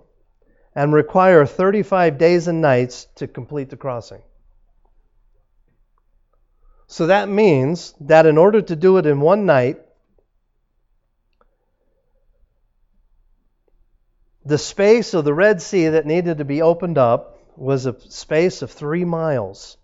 and 0.74 0.92
require 0.92 1.44
35 1.44 2.16
days 2.16 2.46
and 2.46 2.60
nights 2.60 3.06
to 3.16 3.26
complete 3.26 3.70
the 3.70 3.76
crossing. 3.76 4.22
So 6.86 7.06
that 7.08 7.28
means 7.28 7.94
that 8.00 8.26
in 8.26 8.38
order 8.38 8.62
to 8.62 8.76
do 8.76 8.98
it 8.98 9.06
in 9.06 9.20
one 9.20 9.46
night, 9.46 9.80
the 14.44 14.58
space 14.58 15.14
of 15.14 15.24
the 15.24 15.34
Red 15.34 15.60
Sea 15.60 15.88
that 15.88 16.06
needed 16.06 16.38
to 16.38 16.44
be 16.44 16.62
opened 16.62 16.98
up 16.98 17.38
was 17.56 17.86
a 17.86 18.00
space 18.10 18.62
of 18.62 18.70
three 18.70 19.04
miles. 19.04 19.76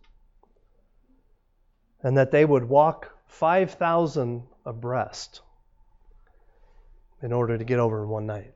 And 2.02 2.16
that 2.16 2.30
they 2.30 2.44
would 2.44 2.64
walk 2.68 3.12
5,000 3.26 4.44
abreast 4.64 5.40
in 7.26 7.32
order 7.32 7.58
to 7.58 7.64
get 7.64 7.80
over 7.80 8.04
in 8.04 8.08
one 8.08 8.24
night. 8.24 8.52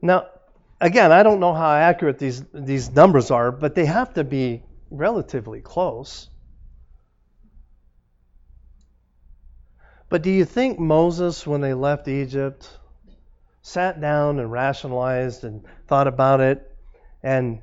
Now, 0.00 0.28
again, 0.80 1.12
I 1.12 1.22
don't 1.22 1.38
know 1.38 1.52
how 1.52 1.70
accurate 1.70 2.18
these, 2.18 2.42
these 2.54 2.90
numbers 2.90 3.30
are, 3.30 3.52
but 3.52 3.74
they 3.74 3.84
have 3.84 4.14
to 4.14 4.24
be 4.24 4.62
relatively 4.90 5.60
close. 5.60 6.30
But 10.08 10.22
do 10.22 10.30
you 10.30 10.46
think 10.46 10.78
Moses, 10.78 11.46
when 11.46 11.60
they 11.60 11.74
left 11.74 12.08
Egypt, 12.08 12.70
sat 13.60 14.00
down 14.00 14.38
and 14.38 14.50
rationalized 14.50 15.44
and 15.44 15.62
thought 15.88 16.06
about 16.06 16.40
it 16.40 16.74
and 17.22 17.60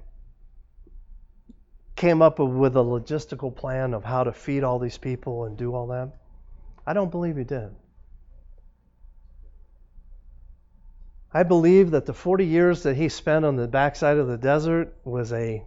came 1.95 2.21
up 2.21 2.39
with 2.39 2.75
a 2.75 2.83
logistical 2.83 3.55
plan 3.55 3.93
of 3.93 4.03
how 4.03 4.23
to 4.23 4.33
feed 4.33 4.63
all 4.63 4.79
these 4.79 4.97
people 4.97 5.45
and 5.45 5.57
do 5.57 5.75
all 5.75 5.87
that? 5.87 6.09
I 6.85 6.93
don't 6.93 7.11
believe 7.11 7.37
he 7.37 7.43
did. 7.43 7.69
I 11.33 11.43
believe 11.43 11.91
that 11.91 12.05
the 12.05 12.13
40 12.13 12.45
years 12.45 12.83
that 12.83 12.95
he 12.95 13.07
spent 13.07 13.45
on 13.45 13.55
the 13.55 13.67
backside 13.67 14.17
of 14.17 14.27
the 14.27 14.37
desert 14.37 14.93
was 15.05 15.31
a, 15.31 15.63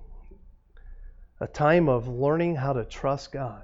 a 1.40 1.46
time 1.46 1.88
of 1.88 2.06
learning 2.08 2.56
how 2.56 2.74
to 2.74 2.84
trust 2.84 3.32
God. 3.32 3.62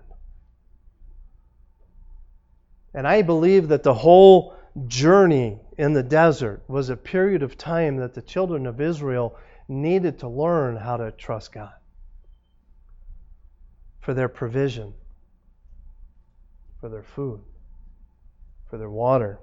And 2.94 3.06
I 3.06 3.22
believe 3.22 3.68
that 3.68 3.82
the 3.82 3.94
whole 3.94 4.54
journey 4.86 5.58
in 5.76 5.92
the 5.92 6.02
desert 6.02 6.62
was 6.68 6.88
a 6.88 6.96
period 6.96 7.42
of 7.42 7.58
time 7.58 7.96
that 7.96 8.14
the 8.14 8.22
children 8.22 8.66
of 8.66 8.80
Israel 8.80 9.36
needed 9.68 10.20
to 10.20 10.28
learn 10.28 10.76
how 10.76 10.96
to 10.96 11.10
trust 11.12 11.52
God 11.52 11.72
for 14.00 14.14
their 14.14 14.28
provision, 14.28 14.94
for 16.80 16.88
their 16.88 17.02
food. 17.02 17.40
for 18.70 18.78
their 18.78 18.90
water, 18.90 19.40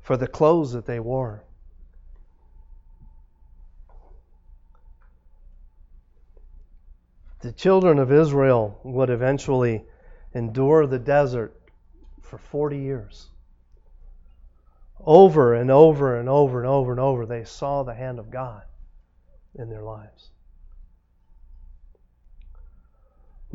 for 0.00 0.16
the 0.16 0.26
clothes 0.26 0.72
that 0.72 0.86
they 0.86 1.00
wore. 1.00 1.44
The 7.40 7.52
children 7.52 7.98
of 8.00 8.10
Israel 8.10 8.80
would 8.82 9.10
eventually 9.10 9.84
endure 10.34 10.86
the 10.86 10.98
desert 10.98 11.54
for 12.22 12.38
40 12.38 12.78
years. 12.78 13.28
Over 15.00 15.54
and 15.54 15.70
over 15.70 16.18
and 16.18 16.28
over 16.28 16.58
and 16.58 16.68
over 16.68 16.90
and 16.90 17.00
over, 17.00 17.26
they 17.26 17.44
saw 17.44 17.84
the 17.84 17.94
hand 17.94 18.18
of 18.18 18.30
God 18.30 18.64
in 19.54 19.70
their 19.70 19.82
lives. 19.82 20.30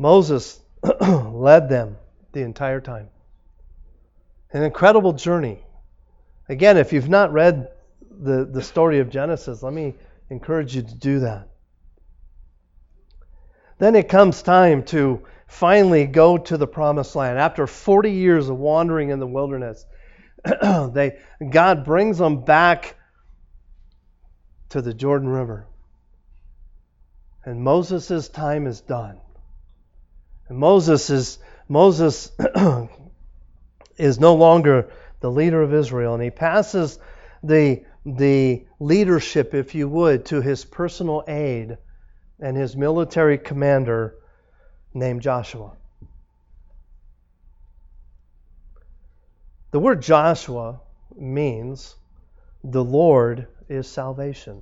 Moses 0.02 0.60
led 1.00 1.68
them 1.68 1.96
the 2.32 2.42
entire 2.42 2.80
time. 2.80 3.08
An 4.52 4.64
incredible 4.64 5.12
journey. 5.12 5.64
Again, 6.48 6.76
if 6.76 6.92
you've 6.92 7.08
not 7.08 7.32
read 7.32 7.68
the, 8.10 8.44
the 8.44 8.62
story 8.62 8.98
of 8.98 9.08
Genesis, 9.08 9.62
let 9.62 9.72
me 9.72 9.94
encourage 10.28 10.74
you 10.74 10.82
to 10.82 10.94
do 10.94 11.20
that. 11.20 11.48
Then 13.78 13.94
it 13.94 14.08
comes 14.08 14.42
time 14.42 14.82
to 14.86 15.22
finally 15.46 16.06
go 16.06 16.36
to 16.36 16.56
the 16.56 16.66
promised 16.66 17.14
land. 17.14 17.38
After 17.38 17.66
40 17.66 18.10
years 18.10 18.48
of 18.48 18.58
wandering 18.58 19.10
in 19.10 19.20
the 19.20 19.26
wilderness, 19.26 19.86
they, 20.44 21.18
God 21.50 21.84
brings 21.84 22.18
them 22.18 22.44
back 22.44 22.96
to 24.70 24.82
the 24.82 24.92
Jordan 24.92 25.28
River. 25.28 25.66
And 27.44 27.62
Moses' 27.62 28.28
time 28.28 28.66
is 28.66 28.80
done. 28.80 29.18
And 30.52 30.58
Moses 30.58 31.08
is 31.08 31.38
Moses 31.66 32.30
is 33.96 34.20
no 34.20 34.34
longer 34.34 34.90
the 35.20 35.30
leader 35.30 35.62
of 35.62 35.72
Israel, 35.72 36.12
and 36.12 36.22
he 36.22 36.28
passes 36.28 36.98
the 37.42 37.84
the 38.04 38.66
leadership, 38.78 39.54
if 39.54 39.74
you 39.74 39.88
would, 39.88 40.26
to 40.26 40.42
his 40.42 40.66
personal 40.66 41.24
aide 41.26 41.78
and 42.38 42.54
his 42.54 42.76
military 42.76 43.38
commander 43.38 44.14
named 44.92 45.22
Joshua. 45.22 45.72
The 49.70 49.78
word 49.78 50.02
Joshua 50.02 50.82
means 51.16 51.96
the 52.62 52.84
Lord 52.84 53.46
is 53.70 53.88
salvation. 53.88 54.60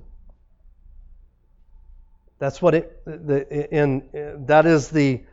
That's 2.39 2.61
what 2.61 2.75
it 2.75 3.03
the, 3.03 3.75
in 3.75 4.45
that 4.47 4.65
is 4.65 4.87
the 4.87 5.23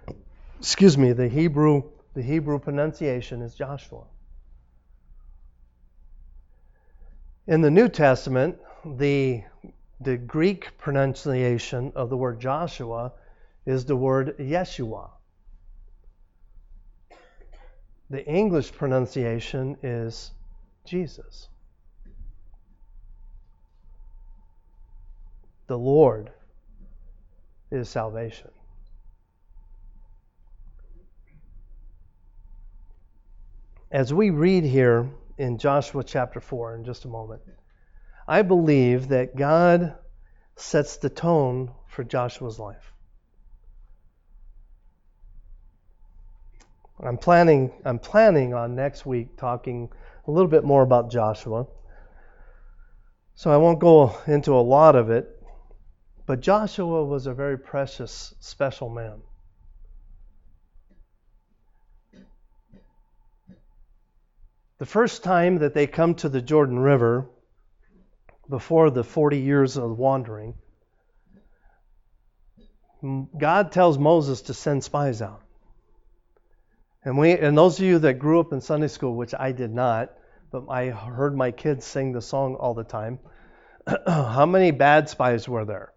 excuse 0.58 0.98
me 0.98 1.12
the 1.12 1.28
Hebrew 1.28 1.82
the 2.14 2.22
Hebrew 2.22 2.58
pronunciation 2.58 3.42
is 3.42 3.54
Joshua. 3.54 4.04
In 7.46 7.60
the 7.60 7.70
New 7.70 7.88
Testament, 7.88 8.58
the 8.84 9.44
the 10.00 10.16
Greek 10.16 10.76
pronunciation 10.78 11.92
of 11.94 12.10
the 12.10 12.16
word 12.16 12.40
Joshua 12.40 13.12
is 13.66 13.84
the 13.84 13.96
word 13.96 14.36
Yeshua. 14.38 15.10
The 18.10 18.24
English 18.26 18.72
pronunciation 18.72 19.76
is 19.82 20.30
Jesus. 20.84 21.48
The 25.66 25.78
Lord 25.78 26.30
is 27.70 27.88
salvation. 27.88 28.50
As 33.90 34.12
we 34.12 34.28
read 34.28 34.64
here 34.64 35.08
in 35.38 35.56
Joshua 35.56 36.04
chapter 36.04 36.40
4 36.40 36.76
in 36.76 36.84
just 36.84 37.06
a 37.06 37.08
moment, 37.08 37.40
I 38.26 38.42
believe 38.42 39.08
that 39.08 39.34
God 39.34 39.96
sets 40.56 40.98
the 40.98 41.08
tone 41.08 41.70
for 41.86 42.04
Joshua's 42.04 42.58
life. 42.58 42.92
I'm 47.00 47.16
planning 47.16 47.72
I'm 47.84 47.98
planning 47.98 48.52
on 48.52 48.74
next 48.74 49.06
week 49.06 49.36
talking 49.38 49.88
a 50.26 50.30
little 50.30 50.50
bit 50.50 50.64
more 50.64 50.82
about 50.82 51.10
Joshua. 51.10 51.66
So 53.36 53.50
I 53.50 53.56
won't 53.56 53.78
go 53.78 54.18
into 54.26 54.52
a 54.52 54.60
lot 54.60 54.96
of 54.96 55.08
it, 55.08 55.42
but 56.26 56.40
Joshua 56.40 57.04
was 57.04 57.26
a 57.26 57.32
very 57.32 57.56
precious, 57.56 58.34
special 58.40 58.90
man. 58.90 59.22
The 64.78 64.86
first 64.86 65.24
time 65.24 65.58
that 65.58 65.74
they 65.74 65.86
come 65.86 66.14
to 66.16 66.28
the 66.28 66.40
Jordan 66.40 66.78
River, 66.78 67.28
before 68.48 68.90
the 68.90 69.04
40 69.04 69.38
years 69.38 69.76
of 69.76 69.98
wandering, 69.98 70.54
God 73.36 73.72
tells 73.72 73.98
Moses 73.98 74.42
to 74.42 74.54
send 74.54 74.82
spies 74.82 75.20
out. 75.20 75.42
And 77.04 77.18
we 77.18 77.32
and 77.32 77.56
those 77.56 77.78
of 77.78 77.84
you 77.84 77.98
that 78.00 78.14
grew 78.14 78.40
up 78.40 78.52
in 78.52 78.60
Sunday 78.60 78.88
school, 78.88 79.14
which 79.14 79.34
I 79.38 79.52
did 79.52 79.72
not, 79.72 80.10
but 80.50 80.64
I 80.68 80.90
heard 80.90 81.36
my 81.36 81.50
kids 81.52 81.84
sing 81.84 82.12
the 82.12 82.22
song 82.22 82.56
all 82.56 82.74
the 82.74 82.84
time. 82.84 83.20
How 84.06 84.46
many 84.46 84.72
bad 84.72 85.08
spies 85.08 85.48
were 85.48 85.64
there? 85.64 85.92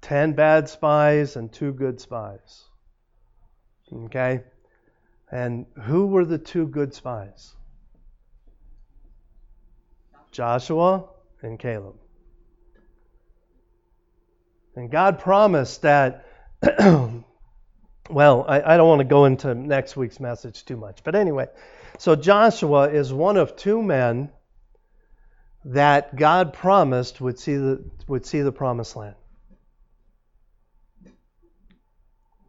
Ten 0.00 0.34
bad 0.34 0.68
spies 0.68 1.36
and 1.36 1.52
two 1.52 1.72
good 1.72 2.00
spies. 2.00 2.64
Okay? 3.92 4.42
And 5.30 5.66
who 5.82 6.06
were 6.06 6.24
the 6.24 6.38
two 6.38 6.66
good 6.68 6.94
spies? 6.94 7.54
Joshua 10.30 11.08
and 11.42 11.58
Caleb. 11.58 11.96
And 14.74 14.90
God 14.90 15.18
promised 15.18 15.82
that 15.82 16.26
Well, 18.10 18.44
I, 18.48 18.74
I 18.74 18.76
don't 18.76 18.88
want 18.88 19.00
to 19.00 19.04
go 19.04 19.24
into 19.24 19.54
next 19.54 19.96
week's 19.96 20.20
message 20.20 20.64
too 20.64 20.76
much. 20.76 21.02
But 21.02 21.14
anyway, 21.14 21.46
so 21.98 22.14
Joshua 22.14 22.88
is 22.88 23.12
one 23.12 23.36
of 23.36 23.56
two 23.56 23.82
men 23.82 24.30
that 25.64 26.14
God 26.14 26.52
promised 26.52 27.20
would 27.20 27.38
see 27.38 27.56
the, 27.56 27.84
would 28.06 28.24
see 28.24 28.42
the 28.42 28.52
promised 28.52 28.94
land. 28.94 29.16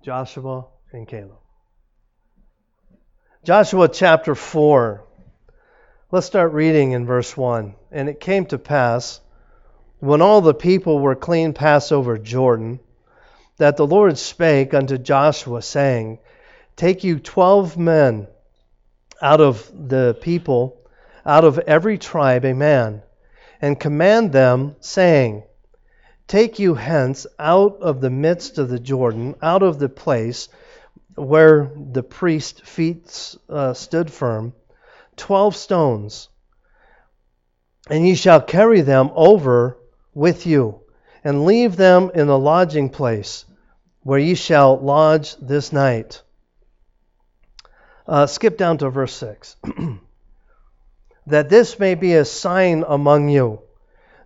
Joshua 0.03 0.67
and 0.93 1.07
Caleb. 1.07 1.37
Joshua 3.47 3.87
chapter 3.87 4.35
4. 4.35 5.05
Let's 6.11 6.27
start 6.27 6.51
reading 6.51 6.91
in 6.91 7.05
verse 7.05 7.37
1. 7.37 7.75
And 7.93 8.09
it 8.09 8.19
came 8.19 8.45
to 8.47 8.57
pass, 8.57 9.21
when 9.99 10.21
all 10.21 10.41
the 10.41 10.53
people 10.53 10.99
were 10.99 11.15
clean 11.15 11.53
passed 11.53 11.93
over 11.93 12.17
Jordan, 12.17 12.81
that 13.55 13.77
the 13.77 13.87
Lord 13.87 14.17
spake 14.17 14.73
unto 14.73 14.97
Joshua, 14.97 15.61
saying, 15.61 16.19
Take 16.75 17.05
you 17.05 17.19
twelve 17.19 17.77
men 17.77 18.27
out 19.21 19.39
of 19.39 19.71
the 19.73 20.17
people, 20.19 20.81
out 21.25 21.45
of 21.45 21.57
every 21.59 21.97
tribe 21.97 22.43
a 22.43 22.53
man, 22.53 23.01
and 23.61 23.79
command 23.79 24.33
them, 24.33 24.75
saying, 24.81 25.43
Take 26.27 26.59
you 26.59 26.73
hence 26.73 27.25
out 27.39 27.77
of 27.79 28.01
the 28.01 28.09
midst 28.09 28.57
of 28.57 28.67
the 28.67 28.77
Jordan, 28.77 29.35
out 29.41 29.63
of 29.63 29.79
the 29.79 29.87
place 29.87 30.49
where 31.17 31.71
the 31.75 32.03
priest's 32.03 32.61
feet 32.61 33.35
uh, 33.49 33.73
stood 33.73 34.11
firm, 34.11 34.53
twelve 35.15 35.55
stones, 35.55 36.29
and 37.89 38.07
ye 38.07 38.15
shall 38.15 38.41
carry 38.41 38.81
them 38.81 39.09
over 39.15 39.77
with 40.13 40.45
you, 40.45 40.79
and 41.23 41.45
leave 41.45 41.75
them 41.75 42.11
in 42.13 42.27
the 42.27 42.37
lodging 42.37 42.89
place 42.89 43.45
where 44.07 44.19
ye 44.19 44.35
shall 44.35 44.79
lodge 44.79 45.35
this 45.35 45.73
night. 45.73 46.21
Uh, 48.07 48.25
skip 48.25 48.57
down 48.57 48.77
to 48.77 48.89
verse 48.89 49.13
6. 49.15 49.57
that 51.27 51.49
this 51.49 51.77
may 51.77 51.93
be 51.93 52.13
a 52.13 52.23
sign 52.23 52.85
among 52.87 53.27
you, 53.27 53.59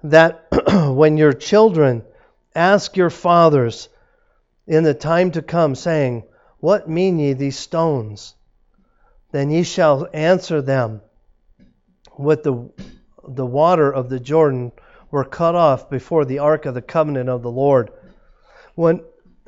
that 0.03 0.45
when 0.93 1.17
your 1.17 1.33
children 1.33 2.03
ask 2.53 2.95
your 2.95 3.09
fathers 3.09 3.89
in 4.67 4.83
the 4.83 4.93
time 4.93 5.31
to 5.31 5.41
come, 5.41 5.73
saying, 5.73 6.23
What 6.61 6.87
mean 6.87 7.17
ye 7.17 7.33
these 7.33 7.57
stones? 7.57 8.35
Then 9.31 9.49
ye 9.49 9.63
shall 9.63 10.07
answer 10.13 10.61
them 10.61 11.01
with 12.17 12.43
the, 12.43 12.69
the 13.27 13.45
water 13.45 13.91
of 13.91 14.09
the 14.09 14.19
Jordan 14.19 14.71
were 15.09 15.25
cut 15.25 15.55
off 15.55 15.89
before 15.89 16.23
the 16.23 16.37
ark 16.37 16.67
of 16.67 16.75
the 16.75 16.81
covenant 16.81 17.29
of 17.29 17.41
the 17.41 17.49
Lord. 17.51 17.89
When 18.75 19.01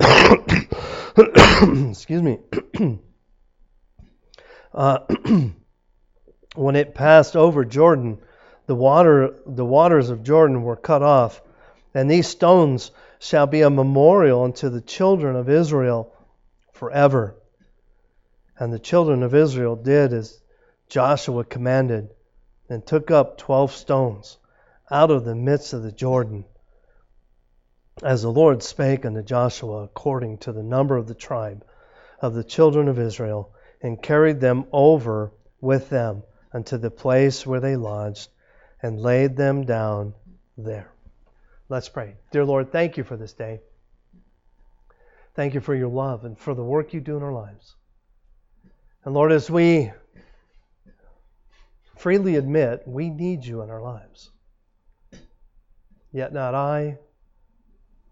excuse 1.90 2.22
me, 2.22 2.40
uh, 4.74 4.98
when 6.56 6.76
it 6.76 6.94
passed 6.96 7.36
over 7.36 7.64
Jordan, 7.64 8.18
the 8.66 8.74
water, 8.74 9.36
the 9.46 9.64
waters 9.64 10.10
of 10.10 10.24
Jordan 10.24 10.64
were 10.64 10.74
cut 10.74 11.02
off, 11.02 11.40
and 11.94 12.10
these 12.10 12.26
stones 12.26 12.90
shall 13.20 13.46
be 13.46 13.62
a 13.62 13.70
memorial 13.70 14.42
unto 14.42 14.68
the 14.68 14.80
children 14.80 15.36
of 15.36 15.48
Israel 15.48 16.13
forever. 16.74 17.34
And 18.58 18.72
the 18.72 18.78
children 18.78 19.22
of 19.22 19.34
Israel 19.34 19.74
did 19.74 20.12
as 20.12 20.40
Joshua 20.88 21.44
commanded 21.44 22.10
and 22.68 22.86
took 22.86 23.10
up 23.10 23.38
twelve 23.38 23.72
stones 23.72 24.36
out 24.90 25.10
of 25.10 25.24
the 25.24 25.34
midst 25.34 25.72
of 25.72 25.82
the 25.82 25.92
Jordan, 25.92 26.44
as 28.02 28.22
the 28.22 28.30
Lord 28.30 28.62
spake 28.62 29.06
unto 29.06 29.22
Joshua 29.22 29.84
according 29.84 30.38
to 30.38 30.52
the 30.52 30.62
number 30.62 30.96
of 30.96 31.06
the 31.08 31.14
tribe 31.14 31.64
of 32.20 32.34
the 32.34 32.44
children 32.44 32.88
of 32.88 32.98
Israel, 32.98 33.54
and 33.80 34.02
carried 34.02 34.40
them 34.40 34.66
over 34.72 35.32
with 35.60 35.88
them 35.90 36.22
unto 36.52 36.76
the 36.78 36.90
place 36.90 37.46
where 37.46 37.60
they 37.60 37.76
lodged, 37.76 38.28
and 38.82 39.00
laid 39.00 39.36
them 39.36 39.64
down 39.64 40.14
there. 40.56 40.90
Let's 41.68 41.88
pray. 41.88 42.16
Dear 42.30 42.44
Lord, 42.44 42.70
thank 42.70 42.96
you 42.96 43.04
for 43.04 43.16
this 43.16 43.32
day. 43.32 43.60
Thank 45.34 45.54
you 45.54 45.60
for 45.60 45.74
your 45.74 45.88
love 45.88 46.24
and 46.24 46.38
for 46.38 46.54
the 46.54 46.62
work 46.62 46.94
you 46.94 47.00
do 47.00 47.16
in 47.16 47.22
our 47.22 47.32
lives. 47.32 47.74
And 49.04 49.14
Lord, 49.14 49.32
as 49.32 49.50
we 49.50 49.90
freely 51.96 52.36
admit 52.36 52.82
we 52.86 53.10
need 53.10 53.44
you 53.44 53.62
in 53.62 53.70
our 53.70 53.82
lives, 53.82 54.30
yet 56.12 56.32
not 56.32 56.54
I, 56.54 56.98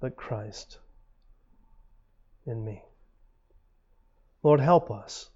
but 0.00 0.16
Christ 0.16 0.78
in 2.46 2.64
me. 2.64 2.82
Lord, 4.42 4.60
help 4.60 4.90
us 4.90 5.30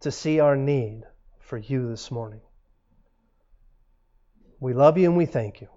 to 0.00 0.12
see 0.12 0.40
our 0.40 0.56
need 0.56 1.02
for 1.38 1.56
you 1.56 1.88
this 1.88 2.10
morning. 2.10 2.40
We 4.60 4.74
love 4.74 4.98
you 4.98 5.06
and 5.08 5.16
we 5.16 5.24
thank 5.24 5.62
you. 5.62 5.68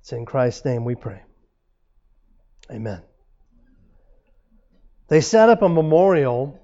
It's 0.00 0.12
in 0.12 0.26
Christ's 0.26 0.64
name 0.64 0.84
we 0.84 0.96
pray. 0.96 1.22
Amen. 2.70 3.02
They 5.12 5.20
set 5.20 5.50
up 5.50 5.60
a 5.60 5.68
memorial 5.68 6.58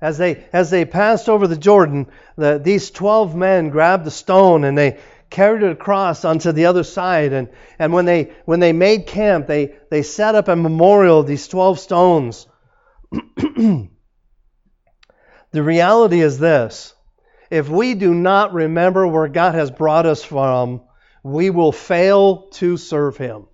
as 0.00 0.16
they 0.16 0.46
as 0.50 0.70
they 0.70 0.86
passed 0.86 1.28
over 1.28 1.46
the 1.46 1.58
Jordan. 1.58 2.06
The, 2.36 2.58
these 2.58 2.90
twelve 2.90 3.36
men 3.36 3.68
grabbed 3.68 4.06
the 4.06 4.10
stone 4.10 4.64
and 4.64 4.78
they 4.78 4.98
carried 5.28 5.62
it 5.62 5.72
across 5.72 6.24
onto 6.24 6.52
the 6.52 6.64
other 6.64 6.84
side. 6.84 7.34
And, 7.34 7.50
and 7.78 7.92
when 7.92 8.06
they 8.06 8.32
when 8.46 8.60
they 8.60 8.72
made 8.72 9.06
camp, 9.06 9.46
they 9.46 9.74
they 9.90 10.02
set 10.02 10.34
up 10.34 10.48
a 10.48 10.56
memorial 10.56 11.20
of 11.20 11.26
these 11.26 11.46
twelve 11.48 11.78
stones. 11.78 12.46
the 13.36 13.90
reality 15.52 16.22
is 16.22 16.38
this: 16.38 16.94
if 17.50 17.68
we 17.68 17.92
do 17.92 18.14
not 18.14 18.54
remember 18.54 19.06
where 19.06 19.28
God 19.28 19.54
has 19.54 19.70
brought 19.70 20.06
us 20.06 20.24
from, 20.24 20.80
we 21.22 21.50
will 21.50 21.72
fail 21.72 22.48
to 22.52 22.78
serve 22.78 23.18
Him. 23.18 23.48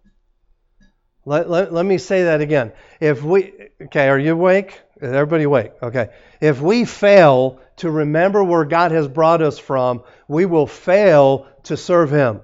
Let, 1.29 1.51
let, 1.51 1.75
let 1.75 1.85
me 1.85 1.99
say 1.99 2.23
that 2.23 2.41
again. 2.41 2.73
If 3.01 3.23
we, 3.23 3.53
okay, 3.83 4.09
are 4.09 4.19
you 4.19 4.33
awake? 4.33 4.81
Is 4.97 5.13
everybody 5.13 5.45
awake? 5.45 5.73
Okay. 5.83 6.09
If 6.41 6.63
we 6.63 6.87
fail 6.87 7.61
to 7.77 7.91
remember 7.91 8.43
where 8.43 8.65
God 8.65 8.93
has 8.93 9.09
brought 9.09 9.43
us 9.43 9.59
from, 9.59 10.05
we 10.27 10.47
will 10.47 10.67
fail 10.67 11.47
to 11.65 11.77
serve 11.77 12.11
Him. 12.11 12.41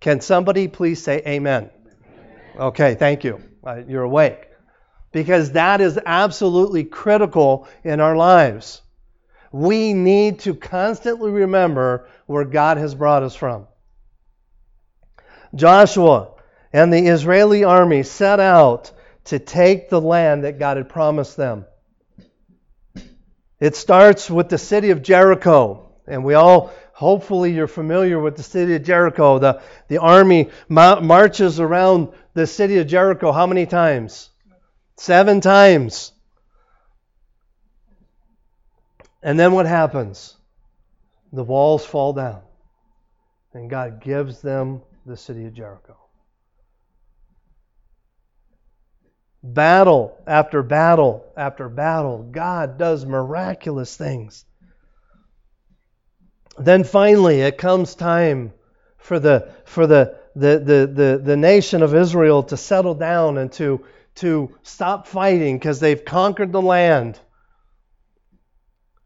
Can 0.00 0.20
somebody 0.20 0.66
please 0.66 1.00
say 1.00 1.22
amen? 1.24 1.70
Okay, 2.56 2.96
thank 2.96 3.22
you. 3.22 3.40
Uh, 3.62 3.82
you're 3.86 4.02
awake. 4.02 4.48
Because 5.12 5.52
that 5.52 5.80
is 5.80 5.96
absolutely 6.04 6.82
critical 6.82 7.68
in 7.84 8.00
our 8.00 8.16
lives. 8.16 8.82
We 9.52 9.92
need 9.92 10.40
to 10.40 10.56
constantly 10.56 11.30
remember 11.30 12.08
where 12.26 12.44
God 12.44 12.76
has 12.76 12.92
brought 12.92 13.22
us 13.22 13.36
from. 13.36 13.68
Joshua 15.54 16.32
and 16.72 16.92
the 16.92 17.06
Israeli 17.06 17.64
army 17.64 18.02
set 18.02 18.40
out 18.40 18.92
to 19.24 19.38
take 19.38 19.88
the 19.88 20.00
land 20.00 20.44
that 20.44 20.58
God 20.58 20.76
had 20.76 20.88
promised 20.88 21.36
them. 21.36 21.66
It 23.58 23.76
starts 23.76 24.30
with 24.30 24.48
the 24.48 24.58
city 24.58 24.90
of 24.90 25.02
Jericho, 25.02 25.90
and 26.06 26.24
we 26.24 26.34
all, 26.34 26.72
hopefully, 26.92 27.52
you're 27.52 27.66
familiar 27.66 28.18
with 28.18 28.36
the 28.36 28.42
city 28.42 28.74
of 28.74 28.82
Jericho. 28.82 29.38
The, 29.38 29.60
the 29.88 29.98
army 29.98 30.50
ma- 30.68 31.00
marches 31.00 31.60
around 31.60 32.08
the 32.32 32.46
city 32.46 32.78
of 32.78 32.86
Jericho 32.86 33.32
how 33.32 33.46
many 33.46 33.66
times? 33.66 34.30
Seven 34.96 35.40
times. 35.40 36.12
And 39.22 39.38
then 39.38 39.52
what 39.52 39.66
happens? 39.66 40.36
The 41.32 41.44
walls 41.44 41.84
fall 41.84 42.14
down, 42.14 42.40
and 43.52 43.68
God 43.68 44.00
gives 44.02 44.40
them 44.40 44.80
the 45.04 45.16
city 45.16 45.44
of 45.44 45.52
Jericho. 45.52 45.96
Battle 49.42 50.18
after 50.26 50.62
battle 50.62 51.24
after 51.36 51.68
battle, 51.68 52.28
God 52.30 52.78
does 52.78 53.06
miraculous 53.06 53.96
things. 53.96 54.44
Then 56.58 56.84
finally, 56.84 57.40
it 57.40 57.56
comes 57.56 57.94
time 57.94 58.52
for 58.98 59.18
the 59.18 59.50
for 59.64 59.86
the 59.86 60.20
the, 60.34 60.58
the, 60.58 60.92
the, 60.92 61.20
the 61.22 61.36
nation 61.36 61.82
of 61.82 61.94
Israel 61.94 62.42
to 62.44 62.56
settle 62.56 62.94
down 62.94 63.38
and 63.38 63.50
to, 63.52 63.84
to 64.16 64.54
stop 64.62 65.06
fighting 65.06 65.58
because 65.58 65.80
they've 65.80 66.04
conquered 66.04 66.52
the 66.52 66.62
land. 66.62 67.18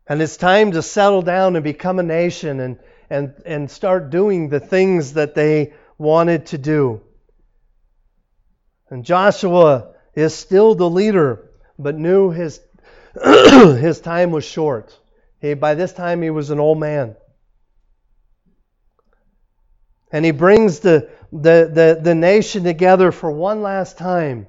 And 0.06 0.20
it's 0.20 0.36
time 0.36 0.72
to 0.72 0.82
settle 0.82 1.22
down 1.22 1.56
and 1.56 1.64
become 1.64 1.98
a 1.98 2.02
nation 2.02 2.60
and, 2.60 2.78
and, 3.08 3.34
and 3.46 3.70
start 3.70 4.10
doing 4.10 4.48
the 4.48 4.60
things 4.60 5.14
that 5.14 5.34
they 5.34 5.72
wanted 5.96 6.46
to 6.46 6.58
do. 6.58 7.00
And 8.90 9.04
Joshua 9.04 9.93
is 10.14 10.34
still 10.34 10.74
the 10.74 10.88
leader, 10.88 11.50
but 11.78 11.96
knew 11.96 12.30
his, 12.30 12.60
his 13.24 14.00
time 14.00 14.30
was 14.30 14.44
short. 14.44 14.98
He, 15.40 15.54
by 15.54 15.74
this 15.74 15.92
time, 15.92 16.22
he 16.22 16.30
was 16.30 16.50
an 16.50 16.60
old 16.60 16.78
man. 16.78 17.16
And 20.12 20.24
he 20.24 20.30
brings 20.30 20.80
the, 20.80 21.10
the, 21.32 21.70
the, 21.72 22.00
the 22.02 22.14
nation 22.14 22.64
together 22.64 23.10
for 23.12 23.30
one 23.30 23.62
last 23.62 23.98
time. 23.98 24.46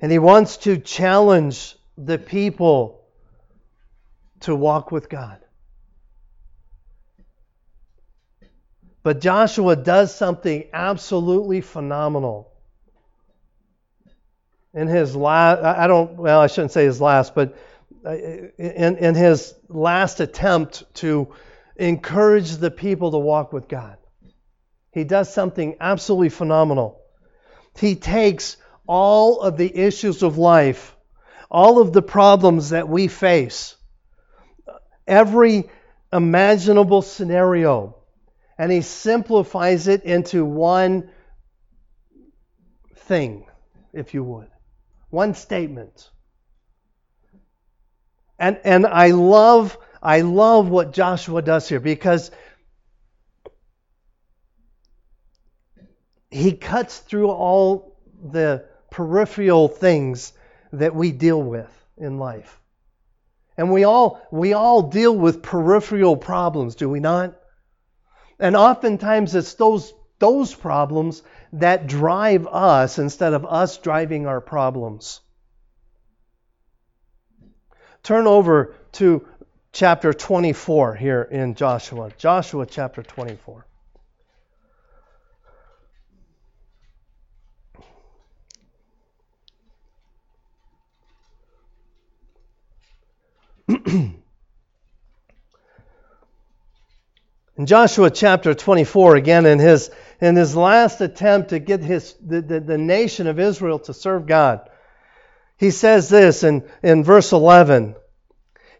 And 0.00 0.12
he 0.12 0.18
wants 0.18 0.58
to 0.58 0.76
challenge 0.78 1.76
the 1.96 2.18
people 2.18 3.00
to 4.40 4.54
walk 4.54 4.92
with 4.92 5.08
God. 5.08 5.43
But 9.04 9.20
Joshua 9.20 9.76
does 9.76 10.14
something 10.14 10.64
absolutely 10.72 11.60
phenomenal. 11.60 12.50
In 14.72 14.88
his 14.88 15.14
last, 15.14 15.62
I 15.62 15.86
don't, 15.86 16.16
well, 16.16 16.40
I 16.40 16.48
shouldn't 16.48 16.72
say 16.72 16.86
his 16.86 17.00
last, 17.02 17.34
but 17.34 17.56
uh, 18.04 18.12
in, 18.12 18.96
in 18.96 19.14
his 19.14 19.54
last 19.68 20.20
attempt 20.20 20.82
to 20.94 21.28
encourage 21.76 22.52
the 22.52 22.70
people 22.70 23.12
to 23.12 23.18
walk 23.18 23.52
with 23.52 23.68
God, 23.68 23.98
he 24.90 25.04
does 25.04 25.32
something 25.32 25.76
absolutely 25.80 26.30
phenomenal. 26.30 27.00
He 27.78 27.96
takes 27.96 28.56
all 28.86 29.42
of 29.42 29.58
the 29.58 29.76
issues 29.76 30.22
of 30.22 30.38
life, 30.38 30.96
all 31.50 31.78
of 31.78 31.92
the 31.92 32.02
problems 32.02 32.70
that 32.70 32.88
we 32.88 33.08
face, 33.08 33.76
every 35.06 35.68
imaginable 36.10 37.02
scenario, 37.02 37.96
and 38.58 38.70
he 38.70 38.82
simplifies 38.82 39.88
it 39.88 40.04
into 40.04 40.44
one 40.44 41.10
thing, 42.96 43.46
if 43.92 44.14
you 44.14 44.22
would, 44.24 44.48
one 45.10 45.34
statement. 45.34 46.10
And 48.38 48.58
and 48.64 48.86
I 48.86 49.10
love 49.10 49.76
I 50.02 50.20
love 50.20 50.68
what 50.68 50.92
Joshua 50.92 51.42
does 51.42 51.68
here 51.68 51.80
because 51.80 52.30
he 56.30 56.52
cuts 56.52 56.98
through 56.98 57.30
all 57.30 57.96
the 58.30 58.64
peripheral 58.90 59.68
things 59.68 60.32
that 60.72 60.94
we 60.94 61.12
deal 61.12 61.40
with 61.40 61.70
in 61.96 62.18
life. 62.18 62.60
And 63.56 63.72
we 63.72 63.84
all 63.84 64.20
we 64.32 64.52
all 64.52 64.82
deal 64.82 65.16
with 65.16 65.42
peripheral 65.42 66.16
problems, 66.16 66.74
do 66.74 66.88
we 66.88 67.00
not? 67.00 67.34
And 68.38 68.56
oftentimes 68.56 69.34
it's 69.34 69.54
those, 69.54 69.94
those 70.18 70.54
problems 70.54 71.22
that 71.52 71.86
drive 71.86 72.46
us 72.46 72.98
instead 72.98 73.32
of 73.32 73.44
us 73.44 73.78
driving 73.78 74.26
our 74.26 74.40
problems. 74.40 75.20
Turn 78.02 78.26
over 78.26 78.74
to 78.92 79.26
chapter 79.72 80.12
24 80.12 80.94
here 80.94 81.22
in 81.22 81.54
Joshua. 81.54 82.10
Joshua 82.18 82.66
chapter 82.66 83.02
24. 83.02 83.66
In 97.56 97.66
Joshua 97.66 98.10
chapter 98.10 98.52
24, 98.52 99.14
again, 99.14 99.46
in 99.46 99.60
his, 99.60 99.90
in 100.20 100.34
his 100.34 100.56
last 100.56 101.00
attempt 101.00 101.50
to 101.50 101.60
get 101.60 101.80
his, 101.80 102.14
the, 102.14 102.42
the, 102.42 102.58
the 102.58 102.78
nation 102.78 103.28
of 103.28 103.38
Israel 103.38 103.78
to 103.80 103.94
serve 103.94 104.26
God, 104.26 104.68
he 105.56 105.70
says 105.70 106.08
this 106.08 106.42
in, 106.42 106.68
in 106.82 107.04
verse 107.04 107.30
11 107.30 107.94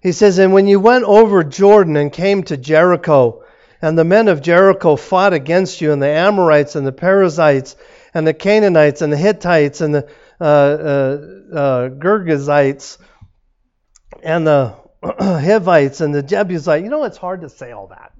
He 0.00 0.10
says, 0.10 0.38
And 0.38 0.52
when 0.52 0.66
you 0.66 0.80
went 0.80 1.04
over 1.04 1.44
Jordan 1.44 1.96
and 1.96 2.12
came 2.12 2.42
to 2.44 2.56
Jericho, 2.56 3.44
and 3.80 3.96
the 3.96 4.04
men 4.04 4.26
of 4.26 4.42
Jericho 4.42 4.96
fought 4.96 5.34
against 5.34 5.80
you, 5.80 5.92
and 5.92 6.02
the 6.02 6.08
Amorites, 6.08 6.74
and 6.74 6.84
the 6.84 6.92
Perizzites, 6.92 7.76
and 8.12 8.26
the 8.26 8.34
Canaanites, 8.34 9.02
and 9.02 9.12
the 9.12 9.16
Hittites, 9.16 9.82
and 9.82 9.94
the 9.94 10.08
uh, 10.40 10.44
uh, 10.44 11.56
uh, 11.56 11.88
Girgashites, 11.90 12.98
and 14.20 14.44
the 14.44 14.74
Hivites, 15.02 16.00
and 16.00 16.12
the 16.12 16.24
Jebusites. 16.24 16.82
You 16.82 16.90
know, 16.90 17.04
it's 17.04 17.18
hard 17.18 17.42
to 17.42 17.48
say 17.48 17.70
all 17.70 17.86
that. 17.88 18.13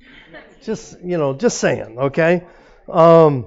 Just, 0.65 0.99
you 1.03 1.19
know, 1.19 1.35
just 1.35 1.59
saying, 1.59 1.99
okay? 1.99 2.43
Um, 2.89 3.47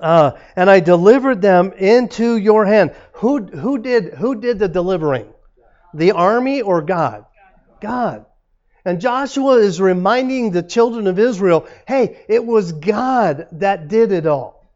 uh, 0.00 0.32
and 0.56 0.70
I 0.70 0.80
delivered 0.80 1.42
them 1.42 1.72
into 1.72 2.36
your 2.36 2.64
hand. 2.64 2.94
Who, 3.14 3.44
who, 3.44 3.78
did, 3.78 4.14
who 4.14 4.40
did 4.40 4.58
the 4.58 4.68
delivering? 4.68 5.32
The 5.92 6.12
army 6.12 6.62
or 6.62 6.82
God? 6.82 7.26
God. 7.80 8.24
And 8.84 9.00
Joshua 9.00 9.58
is 9.58 9.80
reminding 9.80 10.50
the 10.50 10.62
children 10.62 11.06
of 11.06 11.18
Israel 11.18 11.66
hey, 11.86 12.24
it 12.28 12.44
was 12.44 12.72
God 12.72 13.48
that 13.52 13.88
did 13.88 14.12
it 14.12 14.26
all. 14.26 14.70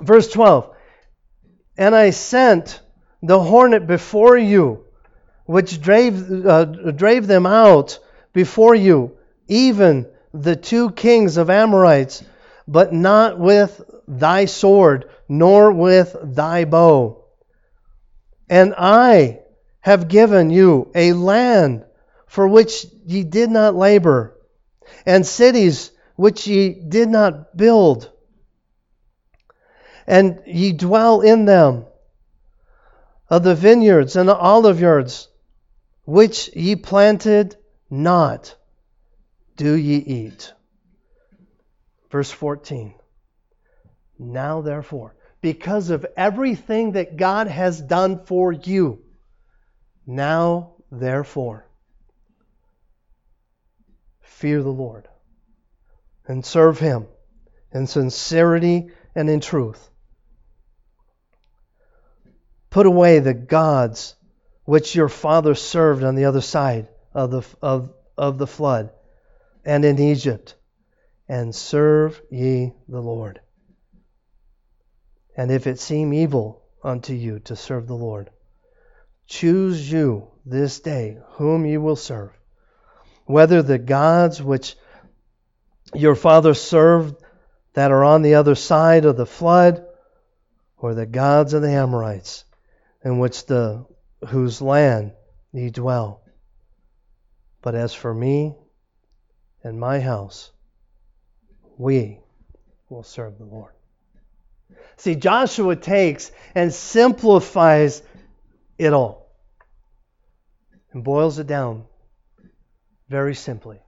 Verse 0.00 0.30
12 0.30 0.74
And 1.76 1.94
I 1.94 2.10
sent 2.10 2.80
the 3.22 3.40
hornet 3.40 3.86
before 3.86 4.36
you, 4.36 4.84
which 5.44 5.80
drave, 5.80 6.46
uh, 6.46 6.64
drave 6.64 7.26
them 7.26 7.46
out 7.46 7.98
before 8.32 8.74
you, 8.74 9.16
even 9.48 10.06
the 10.32 10.56
two 10.56 10.90
kings 10.90 11.36
of 11.36 11.50
Amorites, 11.50 12.22
but 12.68 12.92
not 12.92 13.38
with 13.38 13.80
thy 14.08 14.44
sword, 14.44 15.08
nor 15.28 15.72
with 15.72 16.16
thy 16.22 16.64
bow. 16.64 17.24
And 18.48 18.74
I 18.76 19.40
have 19.80 20.08
given 20.08 20.50
you 20.50 20.90
a 20.94 21.12
land 21.12 21.84
for 22.26 22.46
which 22.46 22.86
ye 23.06 23.24
did 23.24 23.50
not 23.50 23.74
labor, 23.74 24.36
and 25.04 25.26
cities 25.26 25.90
which 26.16 26.46
ye 26.46 26.74
did 26.74 27.08
not 27.08 27.56
build, 27.56 28.10
and 30.06 30.40
ye 30.46 30.72
dwell 30.72 31.20
in 31.20 31.44
them, 31.44 31.86
of 33.28 33.42
the 33.42 33.54
vineyards 33.54 34.16
and 34.16 34.28
the 34.28 34.36
olive 34.36 34.80
yards, 34.80 35.28
which 36.04 36.54
ye 36.54 36.76
planted 36.76 37.56
not, 37.90 38.54
do 39.56 39.74
ye 39.74 39.96
eat. 39.96 40.52
Verse 42.10 42.30
14. 42.30 42.94
Now, 44.18 44.60
therefore, 44.60 45.16
because 45.40 45.90
of 45.90 46.06
everything 46.16 46.92
that 46.92 47.16
God 47.16 47.48
has 47.48 47.80
done 47.80 48.24
for 48.24 48.52
you, 48.52 49.02
now, 50.06 50.74
therefore, 50.90 51.66
fear 54.20 54.62
the 54.62 54.70
Lord 54.70 55.08
and 56.26 56.44
serve 56.44 56.78
Him 56.78 57.06
in 57.72 57.86
sincerity 57.86 58.90
and 59.14 59.28
in 59.28 59.40
truth. 59.40 59.90
Put 62.70 62.86
away 62.86 63.18
the 63.18 63.34
gods 63.34 64.14
which 64.64 64.94
your 64.94 65.08
father 65.08 65.54
served 65.54 66.04
on 66.04 66.14
the 66.14 66.26
other 66.26 66.40
side 66.40 66.88
of 67.14 67.30
the, 67.30 67.42
of, 67.62 67.92
of 68.16 68.38
the 68.38 68.46
flood 68.46 68.90
and 69.66 69.84
in 69.84 69.98
Egypt, 69.98 70.54
and 71.28 71.54
serve 71.54 72.22
ye 72.30 72.72
the 72.88 73.02
Lord. 73.02 73.40
And 75.36 75.50
if 75.50 75.66
it 75.66 75.78
seem 75.78 76.14
evil 76.14 76.62
unto 76.82 77.12
you 77.12 77.40
to 77.40 77.56
serve 77.56 77.86
the 77.86 77.96
Lord, 77.96 78.30
Choose 79.26 79.90
you 79.90 80.28
this 80.44 80.78
day 80.80 81.18
whom 81.30 81.66
you 81.66 81.80
will 81.80 81.96
serve, 81.96 82.30
whether 83.24 83.60
the 83.60 83.78
gods 83.78 84.40
which 84.40 84.76
your 85.94 86.14
fathers 86.14 86.60
served 86.60 87.16
that 87.74 87.90
are 87.90 88.04
on 88.04 88.22
the 88.22 88.36
other 88.36 88.54
side 88.54 89.04
of 89.04 89.16
the 89.16 89.26
flood, 89.26 89.84
or 90.76 90.94
the 90.94 91.06
gods 91.06 91.54
of 91.54 91.62
the 91.62 91.70
Amorites, 91.70 92.44
in 93.04 93.18
which 93.18 93.46
the 93.46 93.84
whose 94.28 94.62
land 94.62 95.12
ye 95.52 95.70
dwell. 95.70 96.22
But 97.62 97.74
as 97.74 97.92
for 97.92 98.14
me 98.14 98.56
and 99.66 99.80
my 99.80 99.98
house, 99.98 100.52
we 101.76 102.20
will 102.88 103.02
serve 103.02 103.36
the 103.36 103.44
Lord. 103.44 103.72
See, 104.96 105.16
Joshua 105.16 105.74
takes 105.74 106.30
and 106.54 106.72
simplifies 106.72 108.02
it 108.78 108.92
all 108.92 109.28
and 110.92 111.02
boils 111.02 111.40
it 111.40 111.48
down 111.48 111.84
very 113.08 113.34
simply. 113.34 113.80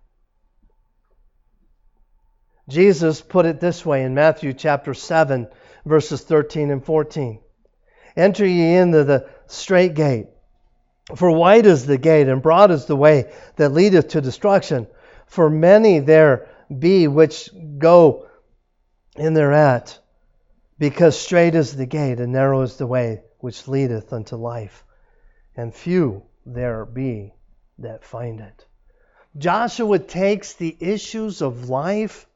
Jesus 2.69 3.21
put 3.21 3.47
it 3.47 3.61
this 3.61 3.87
way 3.87 4.03
in 4.03 4.15
Matthew 4.15 4.53
chapter 4.53 4.95
7, 4.95 5.49
verses 5.87 6.21
13 6.23 6.71
and 6.71 6.85
14 6.85 7.39
Enter 8.17 8.45
ye 8.45 8.75
into 8.75 9.05
the 9.05 9.29
straight 9.47 9.95
gate, 9.95 10.27
for 11.15 11.31
wide 11.31 11.67
is 11.67 11.87
the 11.87 11.99
gate, 11.99 12.27
and 12.27 12.43
broad 12.43 12.73
is 12.73 12.87
the 12.87 12.97
way 12.97 13.31
that 13.57 13.73
leadeth 13.73 14.09
to 14.09 14.21
destruction. 14.21 14.89
For 15.29 15.51
many 15.51 16.01
there 16.01 16.49
be 16.77 17.07
which 17.07 17.51
go 17.79 18.27
in 19.17 19.35
thereat, 19.35 19.99
because 20.79 21.19
straight 21.19 21.55
is 21.55 21.77
the 21.77 21.87
gate, 21.87 22.19
and 22.19 22.33
narrow 22.33 22.63
is 22.63 22.77
the 22.77 22.87
way 22.87 23.23
which 23.39 23.69
leadeth 23.69 24.13
unto 24.13 24.37
life, 24.37 24.85
and 25.55 25.75
few 25.75 26.23
there 26.47 26.85
be 26.87 27.35
that 27.79 28.05
find 28.05 28.41
it. 28.41 28.67
Joshua 29.37 29.99
takes 29.99 30.55
the 30.55 30.75
issues 30.81 31.43
of 31.43 31.69
life, 31.69 32.27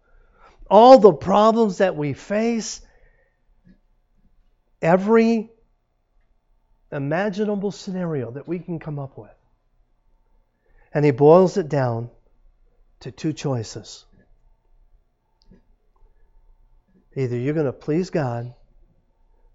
all 0.71 0.99
the 0.99 1.13
problems 1.13 1.79
that 1.79 1.97
we 1.97 2.13
face, 2.13 2.83
every 4.83 5.51
imaginable 6.91 7.71
scenario 7.71 8.31
that 8.33 8.47
we 8.47 8.59
can 8.59 8.79
come 8.79 8.99
up 8.99 9.17
with, 9.17 9.35
and 10.93 11.05
he 11.07 11.11
boils 11.11 11.57
it 11.57 11.71
down 11.71 12.11
to 13.03 13.11
two 13.11 13.33
choices. 13.33 14.05
Either 17.15 17.37
you're 17.37 17.55
going 17.55 17.67
to 17.67 17.73
please 17.73 18.11
God 18.11 18.55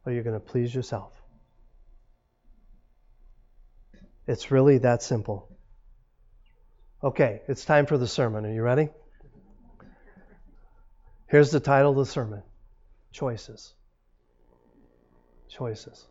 or 0.05 0.11
you're 0.11 0.23
going 0.23 0.39
to 0.39 0.45
please 0.45 0.73
yourself. 0.73 1.11
It's 4.27 4.51
really 4.51 4.79
that 4.79 5.01
simple. 5.01 5.49
Okay, 7.03 7.41
it's 7.47 7.63
time 7.63 7.85
for 7.85 7.97
the 7.97 8.07
sermon. 8.07 8.45
Are 8.45 8.53
you 8.53 8.61
ready? 8.61 8.89
Here's 11.27 11.51
the 11.51 11.59
title 11.59 11.91
of 11.91 11.97
the 11.97 12.05
sermon 12.05 12.43
Choices. 13.11 13.73
Choices. 15.49 16.05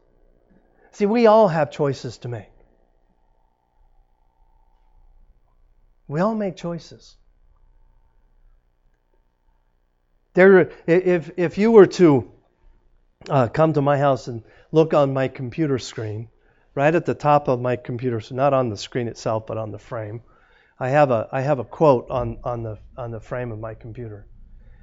See, 0.93 1.07
we 1.07 1.27
all 1.27 1.49
have 1.49 1.71
choices 1.71 2.19
to 2.19 2.29
make. 2.29 2.51
We 6.09 6.21
all 6.21 6.35
make 6.35 6.57
choices. 6.57 7.17
There, 10.37 10.71
if, 10.87 11.31
if 11.39 11.57
you 11.57 11.73
were 11.73 11.87
to 11.87 12.31
uh, 13.31 13.49
come 13.49 13.73
to 13.73 13.81
my 13.81 13.97
house 13.97 14.29
and 14.29 14.43
look 14.71 14.93
on 14.93 15.15
my 15.15 15.29
computer 15.29 15.79
screen, 15.79 16.29
right 16.75 16.95
at 16.95 17.07
the 17.07 17.15
top 17.15 17.49
of 17.49 17.59
my 17.59 17.77
computer, 17.77 18.21
so 18.21 18.35
not 18.35 18.53
on 18.53 18.69
the 18.69 18.77
screen 18.77 19.09
itself, 19.09 19.47
but 19.47 19.57
on 19.57 19.71
the 19.71 19.79
frame. 19.79 20.21
I 20.79 20.91
have 20.91 21.11
a 21.11 21.27
I 21.33 21.41
have 21.41 21.59
a 21.59 21.65
quote 21.65 22.11
on, 22.11 22.37
on 22.45 22.63
the 22.63 22.79
on 22.99 23.13
the 23.13 23.19
frame 23.19 23.51
of 23.51 23.59
my 23.59 23.73
computer, 23.73 24.27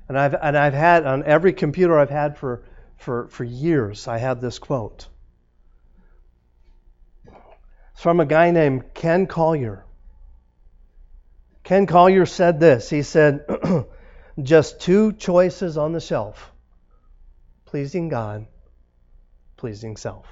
and 0.09 0.17
I've 0.17 0.33
and 0.33 0.57
I've 0.57 0.73
had 0.73 1.05
on 1.05 1.23
every 1.23 1.53
computer 1.53 1.99
I've 1.99 2.09
had 2.09 2.35
for 2.35 2.63
for 2.97 3.27
for 3.27 3.43
years. 3.43 4.07
I 4.07 4.17
have 4.17 4.41
this 4.41 4.57
quote. 4.57 5.07
It's 7.91 8.01
from 8.01 8.19
a 8.19 8.25
guy 8.25 8.49
named 8.49 8.95
Ken 8.95 9.27
Collier. 9.27 9.85
Ken 11.63 11.85
Collier 11.85 12.25
said 12.25 12.59
this. 12.59 12.89
He 12.89 13.03
said, 13.03 13.45
"Just 14.41 14.81
two 14.81 15.13
choices 15.13 15.77
on 15.77 15.91
the 15.91 15.99
shelf: 15.99 16.51
pleasing 17.65 18.09
God, 18.09 18.47
pleasing 19.57 19.95
self." 19.97 20.25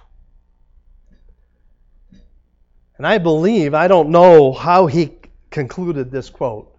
And 2.97 3.07
I 3.07 3.17
believe, 3.17 3.73
I 3.73 3.87
don't 3.87 4.09
know 4.09 4.53
how 4.53 4.85
he 4.85 5.17
concluded 5.49 6.11
this 6.11 6.29
quote, 6.29 6.75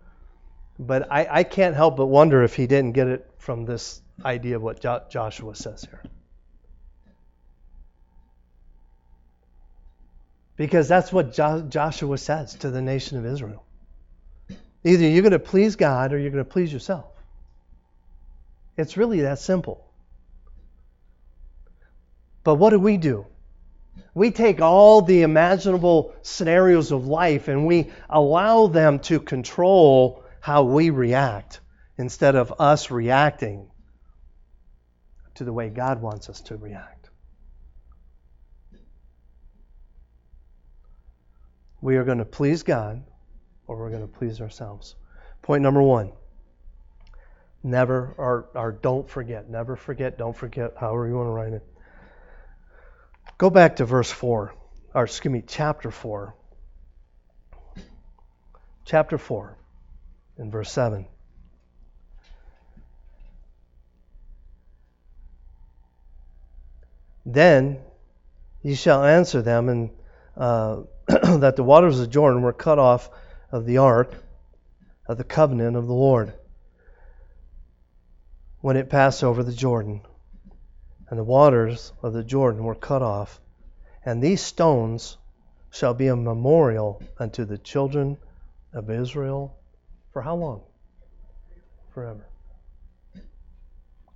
but 0.78 1.10
I, 1.10 1.26
I 1.30 1.42
can't 1.44 1.74
help 1.74 1.96
but 1.96 2.06
wonder 2.06 2.42
if 2.42 2.54
he 2.54 2.66
didn't 2.66 2.92
get 2.92 3.08
it 3.08 3.30
from 3.38 3.64
this 3.64 4.00
idea 4.24 4.56
of 4.56 4.62
what 4.62 4.80
jo- 4.80 5.02
Joshua 5.10 5.54
says 5.54 5.84
here. 5.84 6.02
Because 10.56 10.86
that's 10.88 11.12
what 11.12 11.32
jo- 11.32 11.62
Joshua 11.68 12.18
says 12.18 12.54
to 12.56 12.70
the 12.70 12.82
nation 12.82 13.18
of 13.18 13.26
Israel. 13.26 13.64
Either 14.84 15.06
you're 15.06 15.22
going 15.22 15.32
to 15.32 15.38
please 15.38 15.76
God 15.76 16.12
or 16.12 16.18
you're 16.18 16.30
going 16.30 16.44
to 16.44 16.50
please 16.50 16.72
yourself. 16.72 17.06
It's 18.76 18.96
really 18.96 19.20
that 19.22 19.38
simple. 19.38 19.86
But 22.42 22.56
what 22.56 22.70
do 22.70 22.80
we 22.80 22.96
do? 22.96 23.26
We 24.14 24.30
take 24.30 24.60
all 24.60 25.02
the 25.02 25.22
imaginable 25.22 26.14
scenarios 26.22 26.90
of 26.92 27.06
life 27.06 27.48
and 27.48 27.66
we 27.66 27.92
allow 28.08 28.66
them 28.66 28.98
to 29.00 29.20
control 29.20 30.24
how 30.40 30.64
we 30.64 30.90
react 30.90 31.60
instead 31.98 32.34
of 32.34 32.54
us 32.58 32.90
reacting 32.90 33.70
to 35.34 35.44
the 35.44 35.52
way 35.52 35.68
God 35.68 36.02
wants 36.02 36.28
us 36.28 36.40
to 36.42 36.56
react. 36.56 37.10
We 41.80 41.96
are 41.96 42.04
going 42.04 42.18
to 42.18 42.24
please 42.24 42.62
God 42.62 43.04
or 43.72 43.78
we're 43.78 43.90
going 43.90 44.02
to 44.02 44.18
please 44.18 44.40
ourselves. 44.40 44.94
Point 45.40 45.62
number 45.62 45.82
one 45.82 46.12
never, 47.64 48.14
or, 48.18 48.48
or 48.54 48.72
don't 48.72 49.08
forget, 49.08 49.48
never 49.48 49.76
forget, 49.76 50.18
don't 50.18 50.36
forget, 50.36 50.72
however 50.78 51.06
you 51.06 51.14
want 51.14 51.26
to 51.26 51.30
write 51.30 51.52
it. 51.52 51.62
Go 53.38 53.50
back 53.50 53.76
to 53.76 53.84
verse 53.84 54.10
4, 54.10 54.54
or 54.94 55.04
excuse 55.04 55.32
me, 55.32 55.42
chapter 55.46 55.90
4. 55.90 56.34
Chapter 58.84 59.16
4, 59.16 59.56
in 60.38 60.50
verse 60.50 60.72
7. 60.72 61.06
Then 67.24 67.78
ye 68.62 68.74
shall 68.74 69.04
answer 69.04 69.40
them, 69.40 69.68
and 69.68 69.90
uh, 70.36 70.82
that 71.06 71.54
the 71.54 71.62
waters 71.62 72.00
of 72.00 72.10
Jordan 72.10 72.42
were 72.42 72.52
cut 72.52 72.80
off 72.80 73.08
of 73.52 73.66
the 73.66 73.78
ark 73.78 74.14
of 75.06 75.18
the 75.18 75.24
covenant 75.24 75.76
of 75.76 75.86
the 75.86 75.92
Lord 75.92 76.32
when 78.62 78.76
it 78.76 78.88
passed 78.88 79.22
over 79.22 79.42
the 79.42 79.52
Jordan. 79.52 80.00
And 81.08 81.18
the 81.18 81.24
waters 81.24 81.92
of 82.02 82.14
the 82.14 82.24
Jordan 82.24 82.64
were 82.64 82.74
cut 82.74 83.02
off. 83.02 83.38
And 84.04 84.22
these 84.22 84.40
stones 84.40 85.18
shall 85.70 85.92
be 85.92 86.06
a 86.06 86.16
memorial 86.16 87.02
unto 87.18 87.44
the 87.44 87.58
children 87.58 88.16
of 88.72 88.88
Israel 88.88 89.54
for 90.12 90.22
how 90.22 90.36
long? 90.36 90.62
Forever. 91.92 92.24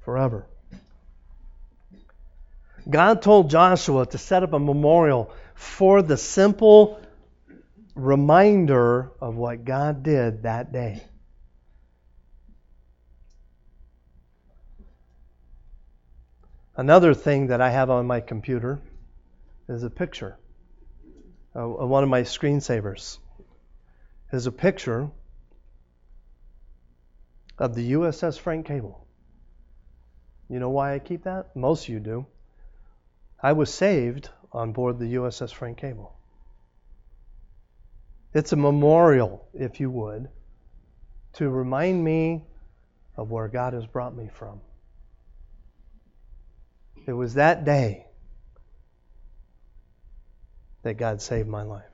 Forever. 0.01 0.47
God 2.89 3.21
told 3.21 3.51
Joshua 3.51 4.07
to 4.07 4.19
set 4.19 4.43
up 4.43 4.53
a 4.53 4.59
memorial 4.59 5.31
for 5.55 6.03
the 6.03 6.17
simple 6.17 7.01
reminder 7.97 9.11
of 9.21 9.37
what 9.37 9.65
God 9.65 10.03
did 10.03 10.43
that 10.43 10.71
day. 10.73 11.03
Another 16.77 17.15
thing 17.15 17.47
that 17.47 17.63
I 17.63 17.71
have 17.71 17.89
on 17.89 18.07
my 18.07 18.21
computer 18.21 18.79
is 19.67 19.83
a 19.83 19.89
picture. 19.89 20.39
Uh, 21.55 21.67
one 21.67 22.03
of 22.03 22.11
my 22.11 22.21
screensavers 22.21 23.19
is 24.31 24.47
a 24.47 24.53
picture 24.53 25.11
of 27.59 27.75
the 27.75 27.93
USS 27.93 28.39
Frank 28.39 28.67
Cable. 28.67 29.07
You 30.51 30.59
know 30.59 30.69
why 30.69 30.93
I 30.93 30.99
keep 30.99 31.25
that? 31.25 31.57
Most 31.57 31.85
of 31.85 31.89
you 31.89 32.01
do. 32.01 32.27
I 33.43 33.53
was 33.53 33.73
saved 33.73 34.29
on 34.53 34.73
board 34.73 34.99
the 34.99 35.15
USS 35.15 35.53
Frank 35.55 35.79
Cable. 35.79 36.15
It's 38.35 38.53
a 38.53 38.57
memorial, 38.57 39.47
if 39.55 39.81
you 39.81 39.91
would, 39.91 40.29
to 41.35 41.49
remind 41.49 42.03
me 42.03 42.45
of 43.17 43.31
where 43.31 43.49
God 43.49 43.73
has 43.73 43.87
brought 43.87 44.15
me 44.15 44.29
from. 44.33 44.61
It 47.07 47.13
was 47.13 47.35
that 47.35 47.65
day 47.65 48.07
that 50.83 50.95
God 50.95 51.23
saved 51.23 51.49
my 51.49 51.63
life. 51.63 51.85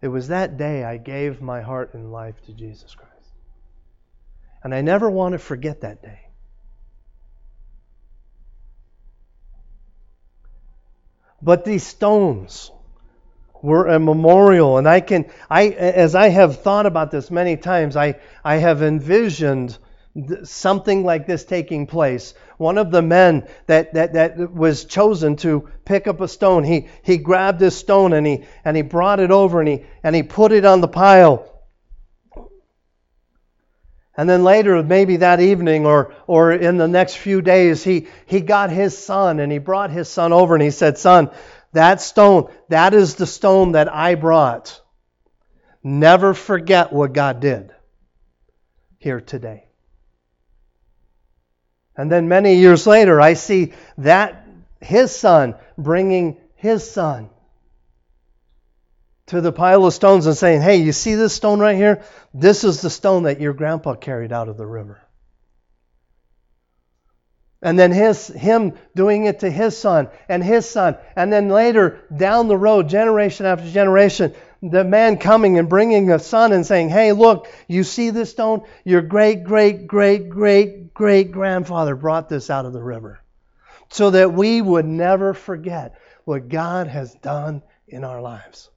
It 0.00 0.08
was 0.08 0.28
that 0.28 0.56
day 0.56 0.84
I 0.84 0.96
gave 0.96 1.40
my 1.40 1.60
heart 1.60 1.94
and 1.94 2.12
life 2.12 2.40
to 2.46 2.52
Jesus 2.52 2.94
Christ. 2.94 3.12
And 4.62 4.74
I 4.74 4.80
never 4.80 5.10
want 5.10 5.32
to 5.32 5.38
forget 5.38 5.80
that 5.80 6.02
day. 6.02 6.20
But 11.40 11.64
these 11.64 11.86
stones 11.86 12.70
were 13.62 13.88
a 13.88 13.98
memorial, 13.98 14.78
and 14.78 14.88
I 14.88 15.00
can, 15.00 15.26
I, 15.50 15.68
as 15.68 16.14
I 16.14 16.28
have 16.28 16.62
thought 16.62 16.86
about 16.86 17.10
this 17.10 17.30
many 17.30 17.56
times, 17.56 17.96
I, 17.96 18.20
I 18.44 18.56
have 18.56 18.82
envisioned 18.82 19.78
something 20.44 21.04
like 21.04 21.26
this 21.26 21.44
taking 21.44 21.86
place. 21.86 22.34
One 22.56 22.78
of 22.78 22.90
the 22.90 23.02
men 23.02 23.46
that, 23.66 23.94
that, 23.94 24.14
that 24.14 24.52
was 24.52 24.84
chosen 24.84 25.36
to 25.36 25.68
pick 25.84 26.06
up 26.06 26.20
a 26.20 26.28
stone, 26.28 26.64
he, 26.64 26.88
he 27.02 27.18
grabbed 27.18 27.58
this 27.58 27.76
stone 27.76 28.12
and 28.12 28.26
he, 28.26 28.44
and 28.64 28.76
he 28.76 28.82
brought 28.82 29.20
it 29.20 29.30
over 29.30 29.60
and 29.60 29.68
he, 29.68 29.84
and 30.02 30.14
he 30.14 30.22
put 30.22 30.52
it 30.52 30.64
on 30.64 30.80
the 30.80 30.88
pile. 30.88 31.58
And 34.16 34.28
then 34.28 34.42
later, 34.42 34.82
maybe 34.82 35.18
that 35.18 35.38
evening 35.38 35.86
or, 35.86 36.12
or 36.26 36.50
in 36.50 36.76
the 36.76 36.88
next 36.88 37.16
few 37.16 37.40
days, 37.40 37.84
he, 37.84 38.08
he 38.26 38.40
got 38.40 38.70
his 38.70 38.98
son 38.98 39.38
and 39.38 39.52
he 39.52 39.58
brought 39.58 39.92
his 39.92 40.08
son 40.08 40.32
over 40.32 40.56
and 40.56 40.62
he 40.62 40.72
said, 40.72 40.98
Son, 40.98 41.30
that 41.72 42.00
stone, 42.00 42.50
that 42.68 42.94
is 42.94 43.14
the 43.14 43.26
stone 43.26 43.72
that 43.72 43.92
I 43.92 44.14
brought. 44.14 44.80
Never 45.82 46.34
forget 46.34 46.92
what 46.92 47.12
God 47.12 47.40
did 47.40 47.72
here 48.98 49.20
today. 49.20 49.64
And 51.96 52.10
then 52.10 52.28
many 52.28 52.56
years 52.56 52.86
later, 52.86 53.20
I 53.20 53.34
see 53.34 53.72
that 53.98 54.46
his 54.80 55.14
son 55.14 55.56
bringing 55.76 56.36
his 56.54 56.88
son 56.88 57.30
to 59.26 59.40
the 59.40 59.52
pile 59.52 59.84
of 59.84 59.92
stones 59.92 60.26
and 60.26 60.36
saying, 60.36 60.62
Hey, 60.62 60.76
you 60.76 60.92
see 60.92 61.14
this 61.14 61.34
stone 61.34 61.60
right 61.60 61.76
here? 61.76 62.02
This 62.32 62.64
is 62.64 62.80
the 62.80 62.90
stone 62.90 63.24
that 63.24 63.40
your 63.40 63.52
grandpa 63.52 63.94
carried 63.94 64.32
out 64.32 64.48
of 64.48 64.56
the 64.56 64.66
river. 64.66 65.00
And 67.60 67.76
then 67.78 67.90
his 67.90 68.28
him 68.28 68.74
doing 68.94 69.24
it 69.24 69.40
to 69.40 69.50
his 69.50 69.76
son 69.76 70.08
and 70.28 70.44
his 70.44 70.68
son. 70.68 70.96
And 71.16 71.32
then 71.32 71.48
later 71.48 72.04
down 72.16 72.46
the 72.46 72.56
road, 72.56 72.88
generation 72.88 73.46
after 73.46 73.68
generation, 73.68 74.34
the 74.62 74.84
man 74.84 75.18
coming 75.18 75.58
and 75.58 75.68
bringing 75.68 76.10
a 76.12 76.18
son 76.18 76.52
and 76.52 76.64
saying, 76.64 76.88
Hey, 76.88 77.12
look, 77.12 77.48
you 77.66 77.82
see 77.82 78.10
this 78.10 78.30
stone? 78.30 78.62
Your 78.84 79.02
great, 79.02 79.42
great, 79.42 79.86
great, 79.86 80.28
great, 80.28 80.94
great 80.94 81.32
grandfather 81.32 81.96
brought 81.96 82.28
this 82.28 82.48
out 82.48 82.64
of 82.64 82.72
the 82.72 82.82
river 82.82 83.20
so 83.90 84.10
that 84.10 84.32
we 84.32 84.60
would 84.60 84.86
never 84.86 85.34
forget 85.34 85.98
what 86.24 86.48
God 86.48 86.86
has 86.86 87.14
done 87.14 87.62
in 87.86 88.04
our 88.04 88.20
lives. 88.20 88.70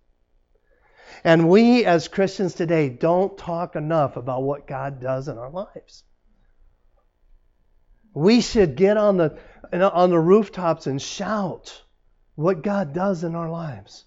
And 1.23 1.49
we 1.49 1.85
as 1.85 2.07
Christians 2.07 2.55
today 2.55 2.89
don't 2.89 3.37
talk 3.37 3.75
enough 3.75 4.17
about 4.17 4.43
what 4.43 4.67
God 4.67 4.99
does 4.99 5.27
in 5.27 5.37
our 5.37 5.51
lives. 5.51 6.03
We 8.13 8.41
should 8.41 8.75
get 8.75 8.97
on 8.97 9.17
the 9.17 9.37
on 9.73 10.09
the 10.09 10.19
rooftops 10.19 10.87
and 10.87 11.01
shout 11.01 11.81
what 12.35 12.61
God 12.61 12.93
does 12.93 13.23
in 13.23 13.35
our 13.35 13.49
lives. 13.49 14.05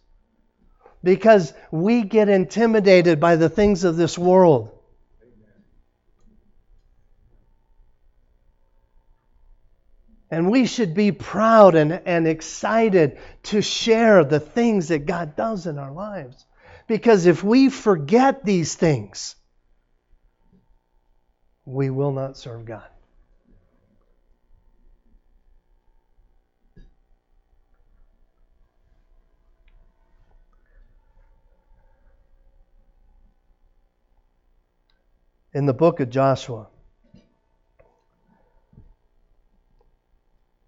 Because 1.03 1.53
we 1.71 2.03
get 2.03 2.29
intimidated 2.29 3.21
by 3.21 3.37
the 3.37 3.49
things 3.49 3.85
of 3.85 3.97
this 3.97 4.19
world. 4.19 4.71
And 10.31 10.51
we 10.51 10.67
should 10.67 10.95
be 10.95 11.13
proud 11.13 11.75
and, 11.75 11.93
and 11.93 12.27
excited 12.27 13.19
to 13.45 13.63
share 13.63 14.25
the 14.25 14.41
things 14.41 14.89
that 14.89 15.07
God 15.07 15.37
does 15.37 15.67
in 15.67 15.79
our 15.79 15.93
lives. 15.93 16.45
Because 16.89 17.27
if 17.27 17.45
we 17.45 17.69
forget 17.69 18.45
these 18.45 18.75
things, 18.75 19.37
we 21.65 21.89
will 21.89 22.13
not 22.13 22.37
serve 22.37 22.65
God. 22.65 22.89
In 35.55 35.67
the 35.67 35.73
book 35.73 36.01
of 36.01 36.11
Joshua, 36.11 36.67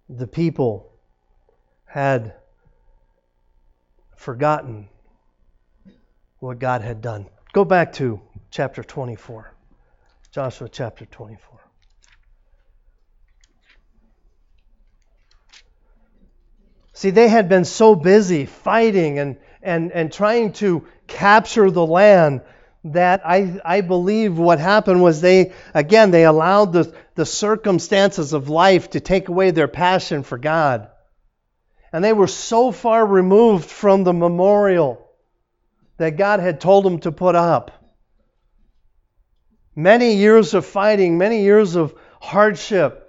the 0.08 0.28
people 0.28 0.92
had 1.86 2.34
forgotten 4.14 4.88
what 6.38 6.60
God 6.60 6.82
had 6.82 7.00
done. 7.00 7.26
Go 7.52 7.64
back 7.64 7.94
to 7.94 8.20
chapter 8.52 8.84
24. 8.84 9.52
Joshua 10.30 10.68
chapter 10.68 11.04
24. 11.04 11.58
See, 16.92 17.10
they 17.10 17.28
had 17.28 17.48
been 17.48 17.64
so 17.64 17.96
busy 17.96 18.46
fighting 18.46 19.18
and, 19.18 19.36
and, 19.62 19.90
and 19.90 20.12
trying 20.12 20.52
to 20.54 20.86
capture 21.08 21.72
the 21.72 21.84
land 21.84 22.42
that 22.92 23.22
I, 23.26 23.60
I 23.64 23.80
believe 23.80 24.38
what 24.38 24.58
happened 24.58 25.02
was 25.02 25.20
they, 25.20 25.52
again, 25.74 26.10
they 26.10 26.24
allowed 26.24 26.72
the, 26.72 26.94
the 27.14 27.26
circumstances 27.26 28.32
of 28.32 28.48
life 28.48 28.90
to 28.90 29.00
take 29.00 29.28
away 29.28 29.50
their 29.50 29.68
passion 29.68 30.22
for 30.22 30.38
God. 30.38 30.88
And 31.92 32.04
they 32.04 32.12
were 32.12 32.26
so 32.26 32.72
far 32.72 33.04
removed 33.04 33.68
from 33.70 34.04
the 34.04 34.12
memorial 34.12 35.06
that 35.96 36.16
God 36.16 36.40
had 36.40 36.60
told 36.60 36.84
them 36.84 36.98
to 37.00 37.12
put 37.12 37.34
up. 37.34 37.72
Many 39.74 40.14
years 40.14 40.54
of 40.54 40.66
fighting, 40.66 41.18
many 41.18 41.42
years 41.42 41.74
of 41.74 41.94
hardship 42.20 43.02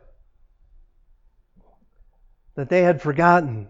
that 2.55 2.69
they 2.69 2.81
had 2.81 3.01
forgotten. 3.01 3.67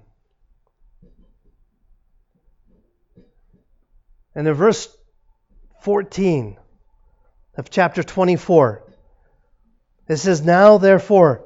And 4.34 4.47
in 4.47 4.53
verse 4.53 4.88
14 5.88 6.58
of 7.56 7.70
chapter 7.70 8.04
24, 8.04 8.84
it 10.10 10.18
says, 10.18 10.42
Now 10.44 10.78
therefore, 10.78 11.46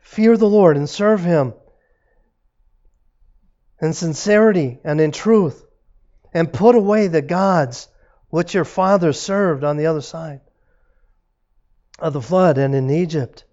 fear 0.00 0.36
the 0.36 0.48
Lord 0.48 0.76
and 0.76 0.90
serve 0.90 1.22
him 1.22 1.54
in 3.80 3.92
sincerity 3.92 4.80
and 4.82 5.00
in 5.00 5.12
truth, 5.12 5.64
and 6.34 6.52
put 6.52 6.74
away 6.74 7.06
the 7.06 7.22
gods 7.22 7.86
which 8.30 8.52
your 8.52 8.64
fathers 8.64 9.20
served 9.20 9.62
on 9.62 9.76
the 9.76 9.86
other 9.86 10.00
side 10.00 10.40
of 12.00 12.12
the 12.12 12.20
flood 12.20 12.58
and 12.58 12.74
in 12.74 12.90
Egypt, 12.90 13.44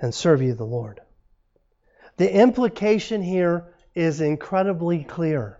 and 0.00 0.14
serve 0.14 0.40
you 0.40 0.54
the 0.54 0.64
Lord. 0.64 1.02
The 2.16 2.34
implication 2.34 3.20
here 3.20 3.74
is 3.94 4.22
incredibly 4.22 5.04
clear. 5.04 5.58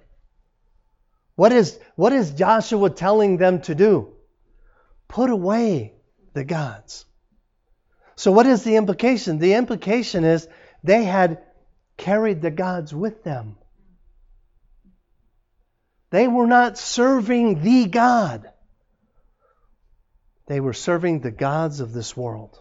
What 1.36 1.52
is, 1.52 1.78
what 1.96 2.12
is 2.12 2.30
Joshua 2.30 2.90
telling 2.90 3.38
them 3.38 3.60
to 3.62 3.74
do? 3.74 4.12
Put 5.08 5.30
away 5.30 5.94
the 6.32 6.44
gods. 6.44 7.04
So, 8.16 8.30
what 8.30 8.46
is 8.46 8.62
the 8.62 8.76
implication? 8.76 9.38
The 9.38 9.54
implication 9.54 10.24
is 10.24 10.48
they 10.84 11.04
had 11.04 11.42
carried 11.96 12.42
the 12.42 12.50
gods 12.50 12.94
with 12.94 13.24
them. 13.24 13.56
They 16.10 16.28
were 16.28 16.46
not 16.46 16.78
serving 16.78 17.62
the 17.62 17.86
God, 17.86 18.50
they 20.46 20.60
were 20.60 20.72
serving 20.72 21.20
the 21.20 21.32
gods 21.32 21.80
of 21.80 21.92
this 21.92 22.16
world. 22.16 22.58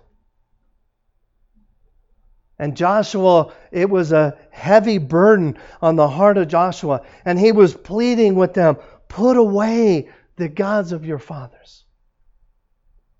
And 2.60 2.78
Joshua, 2.78 3.54
it 3.72 3.90
was 3.90 4.12
a 4.12 4.38
heavy 4.52 4.98
burden 4.98 5.58
on 5.82 5.96
the 5.96 6.08
heart 6.08 6.38
of 6.38 6.48
Joshua. 6.48 7.02
And 7.26 7.40
he 7.40 7.52
was 7.52 7.74
pleading 7.74 8.36
with 8.36 8.54
them 8.54 8.78
put 9.08 9.38
away 9.38 10.10
the 10.38 10.50
gods 10.50 10.92
of 10.92 11.06
your 11.06 11.20
fathers. 11.20 11.86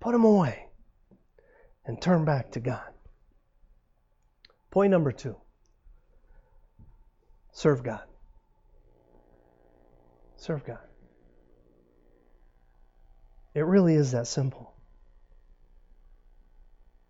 Put 0.00 0.12
them 0.12 0.24
away 0.24 0.66
and 1.86 2.00
turn 2.00 2.24
back 2.24 2.52
to 2.52 2.60
God. 2.60 2.92
Point 4.70 4.90
number 4.90 5.12
two 5.12 5.36
serve 7.52 7.82
God. 7.82 8.02
Serve 10.36 10.64
God. 10.66 10.78
It 13.54 13.64
really 13.64 13.94
is 13.94 14.12
that 14.12 14.26
simple. 14.26 14.74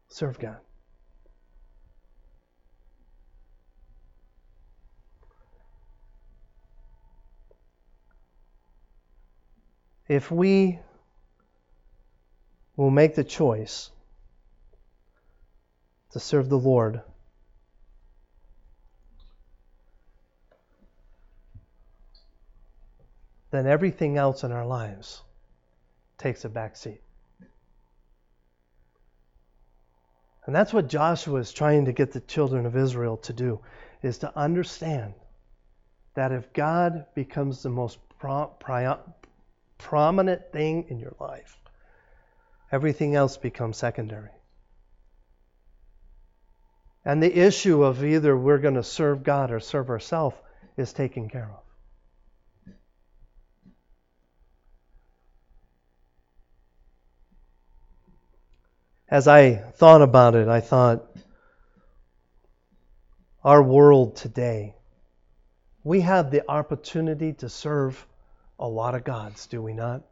Serve 0.09 0.39
God. 0.39 0.59
If 10.09 10.31
we 10.31 10.79
will 12.77 12.91
make 12.91 13.15
the 13.15 13.25
choice 13.25 13.91
to 16.11 16.21
serve 16.21 16.49
the 16.49 16.59
Lord, 16.59 17.01
then 23.51 23.67
everything 23.67 24.17
else 24.17 24.45
in 24.45 24.53
our 24.53 24.67
lives 24.67 25.23
takes 26.19 26.45
a 26.45 26.49
back 26.49 26.77
seat. 26.77 27.01
And 30.47 30.55
that's 30.55 30.73
what 30.73 30.89
Joshua 30.89 31.41
is 31.41 31.53
trying 31.53 31.87
to 31.87 31.93
get 31.93 32.13
the 32.13 32.21
children 32.21 32.67
of 32.67 32.77
Israel 32.77 33.17
to 33.19 33.33
do 33.33 33.61
is 34.03 34.19
to 34.19 34.39
understand 34.39 35.15
that 36.15 36.33
if 36.33 36.53
God 36.53 37.07
becomes 37.15 37.63
the 37.63 37.71
most 37.71 37.99
prominent 39.85 40.51
thing 40.51 40.87
in 40.89 40.99
your 40.99 41.15
life, 41.21 41.61
everything 42.73 43.15
else 43.15 43.37
becomes 43.37 43.77
secondary. 43.77 44.31
And 47.05 47.23
the 47.23 47.39
issue 47.39 47.85
of 47.85 48.03
either 48.03 48.37
we're 48.37 48.59
going 48.59 48.75
to 48.75 48.83
serve 48.83 49.23
God 49.23 49.51
or 49.51 49.61
serve 49.61 49.91
ourselves 49.91 50.37
is 50.77 50.93
taken 50.93 51.29
care 51.29 51.51
of. 51.53 52.73
As 59.07 59.29
I 59.29 59.55
thought 59.55 60.01
about 60.01 60.35
it, 60.35 60.49
I 60.49 60.61
thought, 60.61 61.05
our 63.45 63.63
world 63.63 64.17
today, 64.17 64.75
we 65.85 66.01
have 66.01 66.31
the 66.31 66.51
opportunity 66.51 67.35
to 67.35 67.51
serve 67.51 68.07
a 68.65 68.67
lot 68.67 68.95
of 68.95 69.05
gods, 69.05 69.47
do 69.47 69.61
we 69.61 69.75
not? 69.75 70.03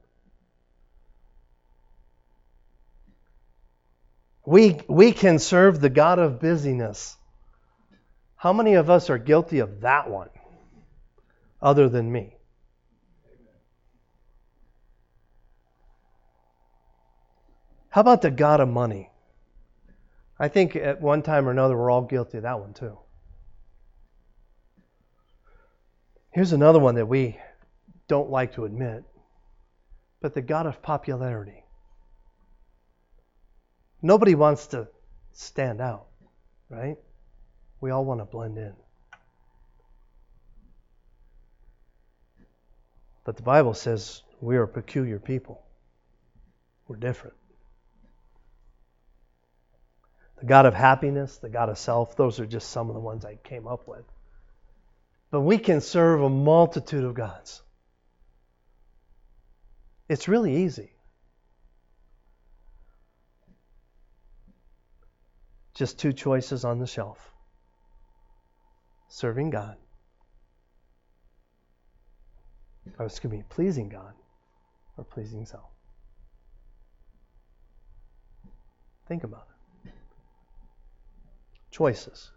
We, 4.44 4.78
we 4.88 5.12
can 5.12 5.38
serve 5.38 5.80
the 5.80 5.88
God 5.88 6.18
of 6.18 6.38
busyness. 6.38 7.16
How 8.36 8.52
many 8.52 8.74
of 8.74 8.90
us 8.90 9.08
are 9.08 9.16
guilty 9.16 9.60
of 9.60 9.80
that 9.80 10.10
one 10.10 10.28
other 11.62 11.88
than 11.88 12.12
me? 12.12 12.36
How 17.88 18.02
about 18.02 18.20
the 18.20 18.30
God 18.30 18.60
of 18.60 18.68
money? 18.68 19.10
I 20.38 20.48
think 20.48 20.76
at 20.76 21.00
one 21.00 21.22
time 21.22 21.48
or 21.48 21.52
another 21.52 21.76
we're 21.76 21.90
all 21.90 22.02
guilty 22.02 22.36
of 22.36 22.42
that 22.42 22.60
one 22.60 22.74
too. 22.74 22.98
Here's 26.32 26.52
another 26.52 26.78
one 26.78 26.96
that 26.96 27.06
we 27.06 27.38
don't 28.12 28.28
like 28.28 28.56
to 28.56 28.66
admit, 28.66 29.04
but 30.20 30.34
the 30.34 30.42
God 30.42 30.66
of 30.66 30.82
popularity. 30.82 31.64
Nobody 34.02 34.34
wants 34.34 34.66
to 34.66 34.88
stand 35.32 35.80
out, 35.80 36.08
right? 36.68 36.98
We 37.80 37.90
all 37.90 38.04
want 38.04 38.20
to 38.20 38.26
blend 38.26 38.58
in. 38.58 38.74
But 43.24 43.38
the 43.38 43.42
Bible 43.42 43.72
says 43.72 44.20
we 44.42 44.58
are 44.58 44.64
a 44.64 44.68
peculiar 44.68 45.18
people. 45.18 45.62
We're 46.88 46.96
different. 46.96 47.36
The 50.40 50.44
God 50.44 50.66
of 50.66 50.74
happiness, 50.74 51.38
the 51.38 51.48
God 51.48 51.70
of 51.70 51.78
self, 51.78 52.14
those 52.14 52.40
are 52.40 52.46
just 52.46 52.68
some 52.68 52.90
of 52.90 52.94
the 52.94 53.00
ones 53.00 53.24
I 53.24 53.36
came 53.36 53.66
up 53.66 53.88
with. 53.88 54.04
But 55.30 55.40
we 55.40 55.56
can 55.56 55.80
serve 55.80 56.20
a 56.20 56.28
multitude 56.28 57.04
of 57.04 57.14
gods. 57.14 57.61
It's 60.12 60.28
really 60.28 60.64
easy. 60.64 60.90
Just 65.72 65.98
two 65.98 66.12
choices 66.12 66.66
on 66.66 66.80
the 66.80 66.86
shelf 66.86 67.32
serving 69.08 69.48
God, 69.48 69.78
or 72.98 73.06
excuse 73.06 73.32
me, 73.32 73.42
pleasing 73.48 73.88
God, 73.88 74.12
or 74.98 75.04
pleasing 75.04 75.46
self. 75.46 75.70
Think 79.08 79.24
about 79.24 79.46
it. 79.86 79.92
Choices. 81.70 82.30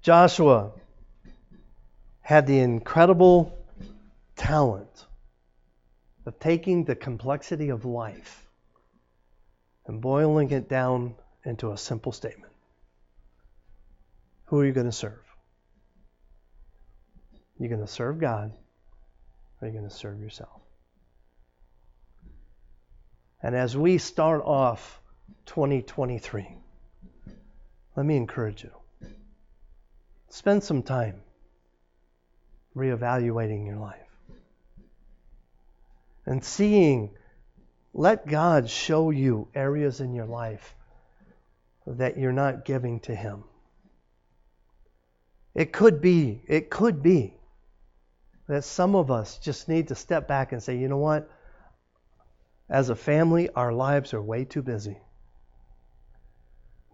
Joshua 0.00 0.72
had 2.22 2.46
the 2.46 2.60
incredible 2.60 3.54
talent 4.34 5.04
of 6.28 6.38
taking 6.38 6.84
the 6.84 6.94
complexity 6.94 7.70
of 7.70 7.86
life 7.86 8.46
and 9.86 10.02
boiling 10.02 10.50
it 10.50 10.68
down 10.68 11.14
into 11.44 11.72
a 11.72 11.76
simple 11.78 12.12
statement. 12.12 12.52
Who 14.44 14.60
are 14.60 14.66
you 14.66 14.72
going 14.72 14.86
to 14.86 14.92
serve? 14.92 15.24
You're 17.58 17.70
going 17.70 17.80
to 17.80 17.86
serve 17.86 18.20
God 18.20 18.52
or 19.60 19.68
you're 19.68 19.72
going 19.72 19.88
to 19.88 19.94
serve 19.94 20.20
yourself? 20.20 20.60
And 23.42 23.56
as 23.56 23.74
we 23.74 23.96
start 23.96 24.42
off 24.44 25.00
2023, 25.46 26.46
let 27.96 28.04
me 28.04 28.16
encourage 28.18 28.64
you. 28.64 28.72
Spend 30.28 30.62
some 30.62 30.82
time 30.82 31.22
reevaluating 32.76 33.64
your 33.66 33.76
life 33.76 34.07
and 36.28 36.44
seeing, 36.44 37.10
let 37.94 38.26
God 38.26 38.68
show 38.68 39.08
you 39.08 39.48
areas 39.54 40.00
in 40.00 40.14
your 40.14 40.26
life 40.26 40.74
that 41.86 42.18
you're 42.18 42.32
not 42.32 42.66
giving 42.66 43.00
to 43.00 43.14
Him. 43.14 43.44
It 45.54 45.72
could 45.72 46.02
be, 46.02 46.42
it 46.46 46.68
could 46.68 47.02
be 47.02 47.34
that 48.46 48.64
some 48.64 48.94
of 48.94 49.10
us 49.10 49.38
just 49.38 49.70
need 49.70 49.88
to 49.88 49.94
step 49.94 50.28
back 50.28 50.52
and 50.52 50.62
say, 50.62 50.76
you 50.76 50.86
know 50.86 50.98
what? 50.98 51.30
As 52.68 52.90
a 52.90 52.94
family, 52.94 53.48
our 53.48 53.72
lives 53.72 54.12
are 54.12 54.22
way 54.22 54.44
too 54.44 54.62
busy. 54.62 54.98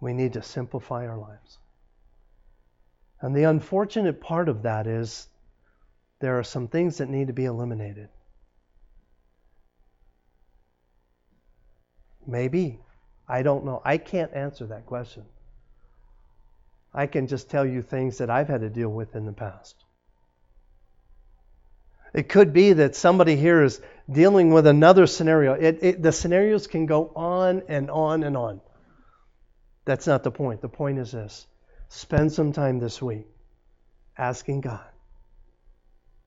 We 0.01 0.13
need 0.13 0.35
to 0.35 0.43
simplify 0.43 1.09
our 1.09 1.19
lives. 1.19 1.59
And 3.21 3.35
the 3.35 3.45
unfortunate 3.45 4.21
part 4.21 4.49
of 4.49 4.63
that 4.63 4.87
is 4.87 5.27
there 6.21 6.39
are 6.39 6.45
some 6.45 6.69
things 6.69 6.99
that 6.99 7.09
need 7.09 7.27
to 7.27 7.33
be 7.33 7.47
eliminated. 7.47 8.11
Maybe. 12.27 12.81
I 13.29 13.43
don't 13.43 13.65
know. 13.65 13.81
I 13.85 13.99
can't 13.99 14.33
answer 14.35 14.67
that 14.67 14.87
question. 14.87 15.25
I 16.93 17.07
can 17.07 17.27
just 17.27 17.51
tell 17.51 17.67
you 17.67 17.83
things 17.83 18.19
that 18.19 18.31
I've 18.31 18.49
had 18.49 18.61
to 18.61 18.71
deal 18.71 18.89
with 18.89 19.17
in 19.17 19.27
the 19.27 19.33
past. 19.33 19.75
It 22.13 22.29
could 22.29 22.53
be 22.53 22.75
that 22.75 22.95
somebody 22.95 23.35
here 23.35 23.65
is 23.65 23.81
dealing 24.11 24.53
with 24.53 24.69
another 24.69 25.07
scenario. 25.09 25.55
It, 25.55 25.79
it, 25.83 26.03
the 26.03 26.13
scenarios 26.13 26.69
can 26.69 26.87
go 26.87 27.11
on 27.17 27.65
and 27.69 27.91
on 27.91 28.23
and 28.23 28.37
on. 28.37 28.61
That's 29.85 30.07
not 30.07 30.23
the 30.23 30.31
point. 30.31 30.61
The 30.63 30.69
point 30.69 30.99
is 30.99 31.13
this 31.13 31.47
spend 31.89 32.33
some 32.33 32.53
time 32.53 32.79
this 32.79 33.03
week 33.03 33.27
asking 34.17 34.61
God, 34.61 34.87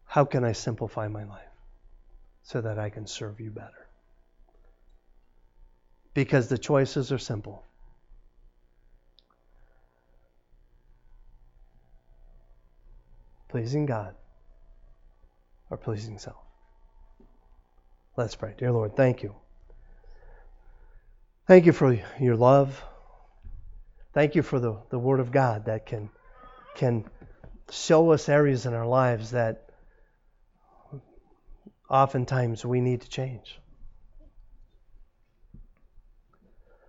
how 0.05 0.25
can 0.25 0.43
I 0.43 0.51
simplify 0.51 1.07
my 1.07 1.23
life 1.23 1.41
so 2.43 2.61
that 2.61 2.77
I 2.77 2.89
can 2.89 3.07
serve 3.07 3.39
you 3.39 3.49
better? 3.49 3.86
Because 6.18 6.47
the 6.47 6.57
choices 6.57 7.11
are 7.11 7.20
simple. 7.20 7.63
Pleasing 13.49 13.86
God 13.86 14.15
or 15.70 15.78
pleasing 15.78 16.18
self. 16.18 16.38
Let's 18.15 18.34
pray. 18.34 18.55
Dear 18.57 18.72
Lord, 18.72 18.95
thank 18.95 19.22
you. 19.22 19.36
Thank 21.45 21.68
you 21.68 21.72
for 21.72 21.95
your 22.20 22.36
love. 22.36 22.84
Thank 24.15 24.34
you 24.34 24.41
for 24.41 24.59
the, 24.59 24.76
the 24.89 24.97
Word 24.97 25.20
of 25.20 25.32
God 25.32 25.65
that 25.65 25.86
can, 25.86 26.09
can 26.74 27.05
show 27.70 28.09
us 28.09 28.28
areas 28.28 28.65
in 28.65 28.74
our 28.74 28.88
lives 28.88 29.30
that 29.30 29.70
oftentimes 31.88 32.65
we 32.65 32.82
need 32.82 33.01
to 33.01 33.07
change. 33.07 33.59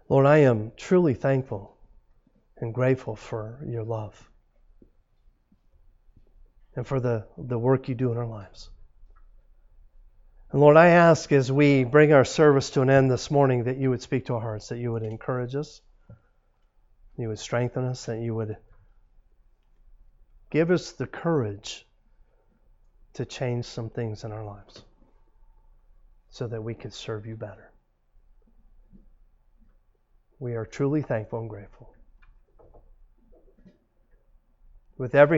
Lord, 0.09 0.27
I 0.27 0.39
am 0.39 0.73
truly 0.77 1.15
thankful 1.15 1.77
and 2.57 2.73
grateful 2.73 3.15
for 3.15 3.63
your 3.67 3.85
love 3.85 4.29
and 6.75 6.87
for 6.87 6.99
the, 6.99 7.27
the 7.37 7.59
work 7.59 7.89
you 7.89 7.95
do 7.95 8.11
in 8.11 8.19
our 8.19 8.27
lives. 8.27 8.71
And 10.51 10.61
Lord, 10.61 10.79
I 10.79 10.89
ask 10.89 11.31
as 11.33 11.53
we 11.53 11.85
bring 11.85 12.15
our 12.15 12.25
service 12.25 12.71
to 12.71 12.81
an 12.81 12.89
end 12.89 13.11
this 13.11 13.31
morning 13.31 13.65
that 13.65 13.77
you 13.77 13.91
would 13.91 14.01
speak 14.01 14.27
to 14.27 14.35
our 14.35 14.41
hearts, 14.41 14.69
that 14.69 14.79
you 14.79 14.93
would 14.93 15.03
encourage 15.03 15.55
us, 15.55 15.83
you 17.19 17.29
would 17.29 17.39
strengthen 17.39 17.85
us, 17.85 18.07
that 18.07 18.21
you 18.21 18.35
would 18.35 18.57
give 20.51 20.71
us 20.71 20.93
the 20.93 21.07
courage 21.07 21.87
to 23.15 23.27
change 23.27 23.67
some 23.67 23.91
things 23.91 24.25
in 24.25 24.33
our 24.33 24.45
lives 24.45 24.83
so 26.31 26.47
that 26.47 26.63
we 26.63 26.73
could 26.73 26.95
serve 26.95 27.27
you 27.27 27.37
better. 27.37 27.68
We 30.41 30.55
are 30.55 30.65
truly 30.65 31.03
thankful 31.03 31.41
and 31.41 31.51
grateful. 31.51 31.93
With 34.97 35.15
every 35.15 35.37